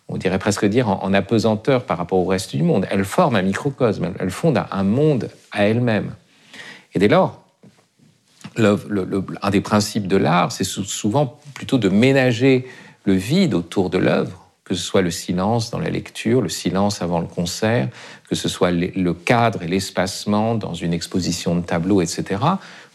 on 0.07 0.17
dirait 0.17 0.39
presque 0.39 0.65
dire 0.65 0.89
en, 0.89 1.13
apesanteur 1.13 1.83
par 1.83 1.97
rapport 1.99 2.17
au 2.19 2.25
reste 2.25 2.55
du 2.55 2.63
monde. 2.63 2.88
Elle 2.89 3.05
forme 3.05 3.35
un 3.35 3.43
microcosme, 3.43 4.13
elle 4.19 4.31
fonde 4.31 4.59
un 4.71 4.83
monde 4.83 5.29
à 5.51 5.65
elle-même. 5.65 6.15
Et 6.95 6.99
dès 6.99 7.07
lors, 7.07 7.43
un 8.59 9.49
des 9.49 9.61
principes 9.61 10.07
de 10.07 10.17
l'art, 10.17 10.51
c'est 10.51 10.63
souvent 10.63 11.39
plutôt 11.53 11.77
de 11.77 11.89
ménager 11.89 12.67
le 13.05 13.13
vide 13.13 13.53
autour 13.53 13.89
de 13.89 13.97
l'œuvre, 13.97 14.45
que 14.63 14.75
ce 14.75 14.81
soit 14.81 15.01
le 15.01 15.11
silence 15.11 15.71
dans 15.71 15.79
la 15.79 15.89
lecture, 15.89 16.41
le 16.41 16.49
silence 16.49 17.01
avant 17.01 17.19
le 17.19 17.27
concert, 17.27 17.89
que 18.29 18.35
ce 18.35 18.47
soit 18.47 18.71
le 18.71 19.13
cadre 19.13 19.63
et 19.63 19.67
l'espacement 19.67 20.55
dans 20.55 20.73
une 20.73 20.93
exposition 20.93 21.55
de 21.55 21.61
tableaux, 21.61 22.01
etc., 22.01 22.39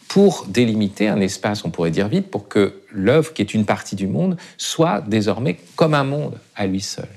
pour 0.07 0.45
délimiter 0.47 1.07
un 1.07 1.19
espace, 1.19 1.65
on 1.65 1.71
pourrait 1.71 1.91
dire 1.91 2.07
vide, 2.07 2.27
pour 2.27 2.47
que 2.47 2.75
l'œuvre, 2.91 3.33
qui 3.33 3.41
est 3.41 3.53
une 3.53 3.65
partie 3.65 3.95
du 3.95 4.07
monde, 4.07 4.37
soit 4.57 5.01
désormais 5.01 5.57
comme 5.75 5.93
un 5.93 6.03
monde 6.03 6.37
à 6.55 6.67
lui 6.67 6.81
seul. 6.81 7.09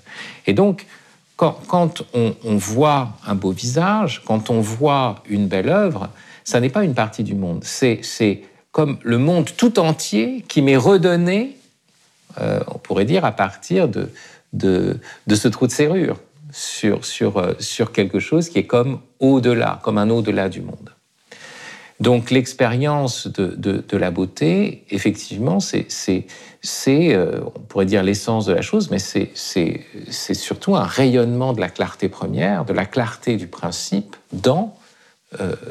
Et 0.46 0.54
donc, 0.54 0.86
quand, 1.36 2.02
on, 2.14 2.34
on, 2.44 2.56
voit 2.56 3.10
un 3.24 3.36
beau 3.36 3.52
visage, 3.52 4.22
quand 4.26 4.50
on 4.50 4.60
voit 4.60 5.22
une 5.28 5.46
belle 5.46 5.68
œuvre, 5.68 6.08
ça 6.48 6.60
n'est 6.60 6.70
pas 6.70 6.84
une 6.84 6.94
partie 6.94 7.24
du 7.24 7.34
monde, 7.34 7.64
c'est 7.64 8.42
comme 8.72 8.98
le 9.02 9.18
monde 9.18 9.48
tout 9.56 9.78
entier 9.78 10.44
qui 10.48 10.62
m'est 10.62 10.76
redonné 10.76 11.58
euh, 12.40 12.60
on 12.68 12.78
pourrait 12.78 13.04
dire, 13.04 13.24
à 13.24 13.32
partir 13.32 13.88
de, 13.88 14.10
de, 14.52 14.98
ce 15.34 15.48
trou 15.48 15.66
de 15.66 15.72
serrure 15.72 16.18
sur, 16.52 17.04
sur, 17.04 17.38
euh, 17.38 17.54
sur 17.58 17.90
quelque 17.92 18.20
chose 18.20 18.48
qui 18.48 18.58
est 18.58 18.66
comme 18.66 19.00
au-delà, 19.18 19.80
comme 19.82 19.98
un 19.98 20.10
au-delà 20.10 20.48
du 20.48 20.60
monde. 20.60 20.92
Donc 22.00 22.30
l'expérience 22.30 23.26
de, 23.26 23.56
de, 23.56 23.96
la 23.96 24.12
beauté, 24.12 24.84
effectivement, 24.90 25.58
c'est, 25.58 25.88
euh, 26.86 27.40
on 27.56 27.60
pourrait 27.60 27.86
dire 27.86 28.04
l'essence 28.04 28.46
de 28.46 28.52
la 28.52 28.62
chose, 28.62 28.90
mais 28.92 29.00
c'est, 29.00 29.32
surtout 30.12 30.76
un 30.76 30.84
rayonnement 30.84 31.54
de 31.54 31.60
la 31.60 31.68
clarté 31.68 32.08
première, 32.08 32.64
de 32.64 32.72
la 32.72 32.86
clarté 32.86 33.36
du 33.36 33.48
principe 33.48 34.14
dans, 34.32 34.77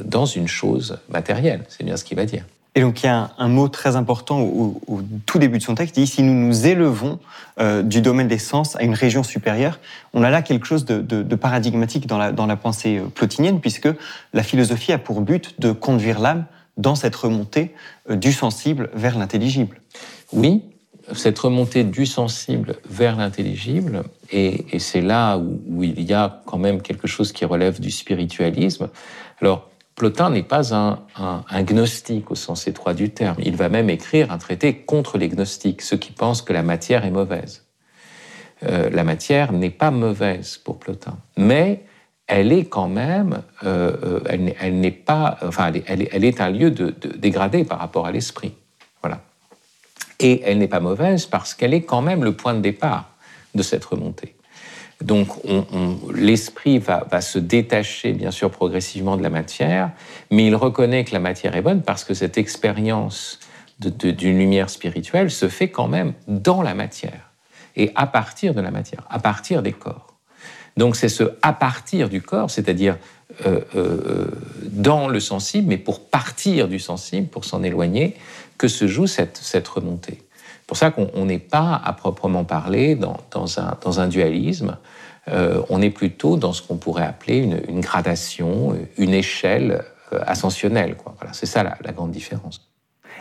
dans 0.03 0.25
une 0.25 0.47
chose 0.47 0.99
matérielle. 1.09 1.63
C'est 1.67 1.83
bien 1.83 1.97
ce 1.97 2.03
qu'il 2.03 2.17
va 2.17 2.25
dire. 2.25 2.43
Et 2.77 2.81
donc 2.81 3.01
il 3.01 3.07
y 3.07 3.09
a 3.09 3.31
un, 3.39 3.47
mot 3.47 3.69
très 3.69 3.95
important 3.95 4.39
au, 4.39 4.79
tout 5.25 5.39
début 5.39 5.57
de 5.57 5.63
son 5.63 5.73
texte, 5.73 5.97
il 5.97 6.01
dit 6.01 6.07
si 6.07 6.21
nous 6.21 6.35
nous 6.35 6.67
élevons 6.67 7.17
euh, 7.59 7.81
du 7.81 8.01
domaine 8.01 8.27
des 8.27 8.37
sens 8.37 8.75
à 8.75 8.83
une 8.83 8.93
région 8.93 9.23
supérieure, 9.23 9.79
on 10.13 10.21
a 10.21 10.29
là 10.29 10.43
quelque 10.43 10.67
chose 10.67 10.85
de, 10.85 11.35
paradigmatique 11.35 12.05
dans 12.05 12.19
la, 12.19 12.31
dans 12.31 12.45
la 12.45 12.55
pensée 12.55 12.99
euh, 12.99 13.07
plotinienne, 13.07 13.61
puisque 13.61 13.89
la 14.31 14.43
philosophie 14.43 14.91
a 14.91 14.99
pour 14.99 15.21
but 15.21 15.59
de 15.59 15.71
conduire 15.71 16.19
l'âme 16.19 16.45
dans 16.77 16.93
cette 16.93 17.15
remontée 17.15 17.73
euh, 18.11 18.15
du 18.15 18.31
sensible 18.31 18.91
vers 18.93 19.17
l'intelligible. 19.17 19.81
Oui, 20.31 20.61
cette 21.13 21.39
remontée 21.39 21.83
du 21.83 22.05
sensible 22.05 22.75
vers 22.87 23.15
l'intelligible, 23.15 24.03
et, 24.31 24.65
c'est 24.77 25.01
là 25.01 25.39
où, 25.39 25.59
où, 25.67 25.83
il 25.83 26.03
y 26.03 26.13
a 26.13 26.43
quand 26.45 26.59
même 26.59 26.83
quelque 26.83 27.07
chose 27.07 27.31
qui 27.31 27.43
relève 27.43 27.79
du 27.79 27.89
spiritualisme. 27.89 28.89
Alors, 29.41 29.69
Plotin 29.95 30.29
n'est 30.29 30.43
pas 30.43 30.75
un, 30.75 30.99
gnostique 31.63 32.29
au 32.29 32.35
sens 32.35 32.67
étroit 32.67 32.93
du 32.93 33.09
terme. 33.09 33.37
Il 33.39 33.55
va 33.55 33.67
même 33.67 33.89
écrire 33.89 34.31
un 34.31 34.37
traité 34.37 34.75
contre 34.75 35.17
les 35.17 35.27
gnostiques, 35.27 35.81
ceux 35.81 35.97
qui 35.97 36.11
pensent 36.11 36.43
que 36.43 36.53
la 36.53 36.61
matière 36.61 37.03
est 37.03 37.11
mauvaise. 37.11 37.65
Euh, 38.63 38.89
la 38.91 39.03
matière 39.03 39.51
n'est 39.51 39.71
pas 39.71 39.91
mauvaise 39.91 40.57
pour 40.57 40.79
Plotin, 40.79 41.17
mais 41.35 41.83
elle 42.27 42.51
est 42.51 42.65
quand 42.65 42.87
même, 42.87 43.41
euh, 43.63 43.95
euh, 44.03 44.53
elle, 44.59 44.79
n'est 44.79 44.91
pas, 44.91 45.37
enfin, 45.41 45.71
elle 45.87 46.25
est, 46.25 46.41
un 46.41 46.49
lieu 46.49 46.69
de, 46.69 46.93
dégradé 47.17 47.63
par 47.63 47.79
rapport 47.79 48.05
à 48.05 48.11
l'esprit. 48.11 48.53
Voilà. 49.01 49.21
Et 50.19 50.41
elle 50.43 50.59
n'est 50.59 50.67
pas 50.67 50.79
mauvaise 50.79 51.25
parce 51.25 51.53
qu'elle 51.53 51.73
est 51.73 51.83
quand 51.83 52.01
même 52.01 52.23
le 52.23 52.33
point 52.33 52.53
de 52.53 52.59
départ 52.59 53.09
de 53.55 53.63
cette 53.63 53.85
remontée. 53.85 54.36
Donc 55.01 55.29
l'esprit 56.13 56.79
va, 56.79 57.21
se 57.21 57.37
détacher 57.37 58.13
bien 58.13 58.31
sûr 58.31 58.49
progressivement 58.49 59.15
de 59.15 59.23
la 59.23 59.29
matière, 59.29 59.91
mais 60.31 60.47
il 60.47 60.55
reconnaît 60.55 61.03
que 61.03 61.13
la 61.13 61.19
matière 61.19 61.55
est 61.55 61.61
bonne 61.61 61.83
parce 61.83 62.03
que 62.03 62.13
cette 62.13 62.37
expérience 62.37 63.39
d'une 63.79 64.39
lumière 64.39 64.69
spirituelle 64.71 65.29
se 65.29 65.49
fait 65.49 65.69
quand 65.69 65.87
même 65.87 66.13
dans 66.27 66.63
la 66.63 66.73
matière 66.73 67.31
et 67.75 67.91
à 67.93 68.07
partir 68.07 68.55
de 68.55 68.61
la 68.61 68.71
matière, 68.71 69.05
à 69.09 69.19
partir 69.19 69.61
des 69.61 69.71
corps. 69.71 70.15
Donc 70.77 70.95
c'est 70.95 71.09
ce 71.09 71.23
à 71.41 71.53
partir 71.53 72.09
du 72.09 72.21
corps, 72.21 72.49
c'est-à-dire 72.49 72.97
euh, 73.45 73.61
euh, 73.75 74.31
dans 74.63 75.07
le 75.07 75.19
sensible, 75.19 75.67
mais 75.67 75.77
pour 75.77 76.05
partir 76.09 76.67
du 76.67 76.79
sensible, 76.79 77.27
pour 77.27 77.45
s'en 77.45 77.61
éloigner, 77.61 78.15
que 78.57 78.67
se 78.67 78.87
joue 78.87 79.05
cette, 79.05 79.37
cette 79.37 79.67
remontée. 79.67 80.21
C'est 80.67 80.71
pour 80.71 80.77
ça 80.79 80.91
qu'on 80.91 81.23
n'est 81.23 81.39
pas 81.39 81.81
à 81.81 81.93
proprement 81.93 82.43
parler 82.43 82.95
dans, 82.95 83.99
un, 84.01 84.07
dualisme, 84.09 84.75
euh, 85.29 85.61
on 85.69 85.81
est 85.81 85.89
plutôt 85.89 86.35
dans 86.35 86.51
ce 86.51 86.61
qu'on 86.61 86.75
pourrait 86.75 87.05
appeler 87.05 87.37
une, 87.69 87.79
gradation, 87.79 88.75
une 88.97 89.13
échelle 89.13 89.85
euh, 90.11 90.19
ascensionnelle. 90.27 90.97
Voilà, 91.19 91.31
c'est 91.31 91.45
ça 91.45 91.63
la, 91.63 91.91
grande 91.93 92.11
différence. 92.11 92.69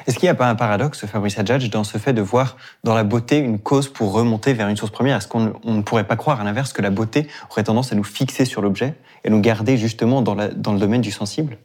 Est-ce 0.09 0.19
qu'il 0.19 0.27
n'y 0.27 0.31
a 0.31 0.35
pas 0.35 0.49
un 0.49 0.57
paradoxe, 0.57 1.07
Fabrice 1.07 1.39
Hadjadj, 1.39 1.71
dans 1.71 1.85
ce 1.85 1.99
fait 1.99 2.13
de 2.13 2.21
voir 2.21 2.57
dans 2.83 2.97
la 2.97 3.05
beauté 3.05 3.39
une 3.39 3.61
cause 3.61 3.89
pour 3.89 4.11
remonter 4.11 4.53
vers 4.53 4.67
une 4.67 4.77
source 4.77 4.91
première? 4.91 5.17
Est-ce 5.17 5.29
qu'on 5.29 5.53
ne 5.63 5.83
pourrait 5.83 6.09
pas 6.09 6.17
croire 6.17 6.41
à 6.41 6.45
l'inverse 6.45 6.73
que 6.73 6.83
la 6.83 6.91
beauté 6.91 7.29
aurait 7.49 7.63
tendance 7.63 7.93
à 7.93 7.95
nous 7.95 8.03
fixer 8.03 8.45
sur 8.45 8.61
l'objet 8.61 8.95
et 9.23 9.31
nous 9.31 9.41
garder 9.41 9.77
justement 9.77 10.21
dans 10.21 10.35
le 10.35 10.79
domaine 10.81 11.01
du 11.01 11.13
sensible? 11.13 11.59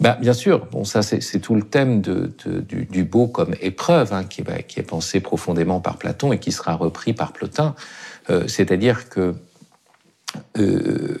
Bah, 0.00 0.18
bien 0.20 0.34
sûr, 0.34 0.66
bon, 0.66 0.84
ça 0.84 1.02
c'est 1.02 1.40
tout 1.40 1.54
le 1.54 1.62
thème 1.62 2.02
du, 2.02 3.04
beau 3.04 3.28
comme 3.28 3.54
épreuve, 3.60 4.12
hein, 4.12 4.24
qui, 4.24 4.42
qui, 4.68 4.80
est 4.80 4.82
pensé 4.82 5.20
profondément 5.20 5.80
par 5.80 5.96
Platon 5.96 6.32
et 6.32 6.38
qui 6.38 6.52
sera 6.52 6.74
repris 6.74 7.14
par 7.14 7.32
Plotin. 7.32 7.74
Euh, 8.28 8.46
c'est-à-dire 8.46 9.08
que 9.08 9.34
euh, 10.58 11.18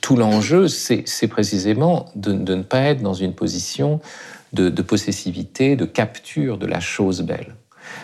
tout 0.00 0.16
l'enjeu, 0.16 0.68
c'est 0.68 1.28
précisément 1.28 2.06
de, 2.16 2.32
ne 2.32 2.62
pas 2.62 2.80
être 2.80 3.02
dans 3.02 3.14
une 3.14 3.34
position 3.34 4.00
de, 4.52 4.68
possessivité, 4.82 5.76
de 5.76 5.84
capture 5.84 6.58
de 6.58 6.66
la 6.66 6.80
chose 6.80 7.22
belle. 7.22 7.54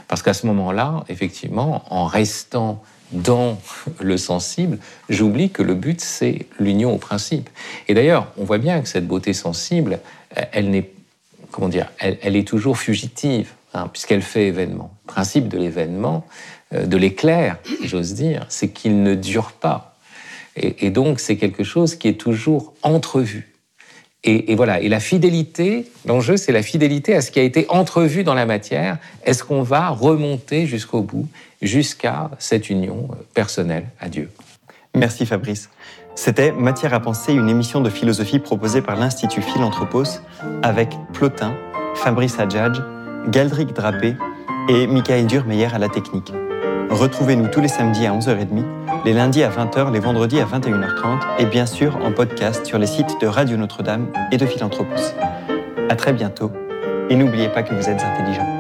Parce 0.09 0.23
qu'à 0.23 0.35
ce 0.35 0.47
moment-là, 0.47 1.05
effectivement, 1.09 1.85
en 1.91 2.07
restant 2.07 2.83
dans 3.13 3.59
le 4.01 4.17
sensible, 4.17 4.79
j'oublie 5.09 5.51
que 5.51 5.63
le 5.63 5.75
but, 5.75 6.01
c'est 6.01 6.47
l'union 6.59 6.95
au 6.95 6.99
principe. 6.99 7.51
Et 7.89 7.95
d'ailleurs, 7.95 8.33
on 8.37 8.45
voit 8.45 8.59
bien 8.59 8.81
que 8.81 8.89
cette 8.89 9.07
beauté 9.07 9.33
sensible, 9.33 10.01
elle 10.53 10.71
n'est, 10.71 10.91
comment 11.51 11.69
dire, 11.69 11.91
elle, 11.99 12.37
est 12.37 12.47
toujours 12.47 12.79
fugitive, 12.79 13.53
hein, 13.75 13.89
puisqu'elle 13.93 14.23
fait 14.23 14.47
événement. 14.47 14.93
Le 15.07 15.13
principe 15.13 15.49
de 15.49 15.59
l'événement, 15.59 16.27
euh, 16.73 16.87
de 16.87 16.97
l'éclair, 16.97 17.59
j'ose 17.85 18.15
dire, 18.15 18.47
c'est 18.49 18.69
qu'il 18.69 19.03
ne 19.03 19.15
dure 19.15 19.53
pas. 19.53 19.97
Et, 20.57 20.91
donc, 20.91 21.21
c'est 21.21 21.37
quelque 21.37 21.65
chose 21.65 21.95
qui 21.95 22.09
est 22.09 22.21
toujours 22.21 22.75
entrevu. 22.83 23.55
Et, 24.25 24.53
et 24.53 24.55
voilà. 24.55 24.81
Et 24.81 24.89
la 24.89 25.01
fidélité, 25.01 25.91
l'enjeu, 26.07 26.37
c'est 26.37 26.53
la 26.53 26.63
fidélité 26.63 27.15
à 27.15 27.23
ce 27.23 27.31
qui 27.31 27.39
a 27.39 27.43
été 27.43 27.67
entrevu 27.69 28.25
dans 28.25 28.35
la 28.35 28.47
matière. 28.47 28.99
Est-ce 29.25 29.45
qu'on 29.45 29.63
va 29.63 29.89
remonter 29.89 30.67
jusqu'au 30.67 31.03
bout, 31.03 31.27
jusqu'à 31.63 32.31
cette 32.39 32.69
union 32.69 33.09
euh, 33.11 33.15
personnelle 33.35 33.87
à 33.99 34.09
Dieu? 34.09 34.31
Merci 34.95 35.25
Fabrice. 35.25 35.71
C'était 36.15 36.53
Matière 36.53 36.93
à 36.93 37.01
penser, 37.01 37.33
une 37.33 37.49
émission 37.49 37.81
de 37.81 37.89
philosophie 37.89 38.41
proposée 38.41 38.83
par 38.83 38.97
l'Institut 38.97 39.41
Philanthropos 39.41 40.21
avec 40.63 40.91
Plotin, 41.15 41.55
Fabrice 41.95 42.39
Adjadj, 42.39 42.81
Galdric 43.29 43.73
Drapé 43.73 44.17
et 44.69 44.87
Michael 44.87 45.27
Durmeyer 45.27 45.69
à 45.73 45.79
la 45.79 45.89
technique. 45.89 46.33
Retrouvez-nous 46.91 47.49
tous 47.49 47.61
les 47.61 47.69
samedis 47.69 48.05
à 48.07 48.13
11h30, 48.13 48.65
les 49.05 49.13
lundis 49.13 49.43
à 49.43 49.51
20h, 49.51 49.93
les 49.93 50.01
vendredis 50.01 50.41
à 50.41 50.45
21h30 50.45 51.21
et 51.39 51.47
bien 51.47 51.67
sûr 51.67 51.97
en 52.05 52.13
podcast 52.13 52.67
sur 52.67 52.79
les 52.79 52.87
sites 52.87 53.21
de 53.21 53.27
Radio 53.27 53.57
Notre-Dame 53.57 54.07
et 54.33 54.37
de 54.37 54.47
Philanthropos. 54.47 55.15
À 55.89 55.97
très 55.97 56.13
bientôt 56.13 56.53
et 57.09 57.17
n'oubliez 57.17 57.49
pas 57.49 57.63
que 57.63 57.75
vous 57.75 57.89
êtes 57.89 58.03
intelligent. 58.03 58.60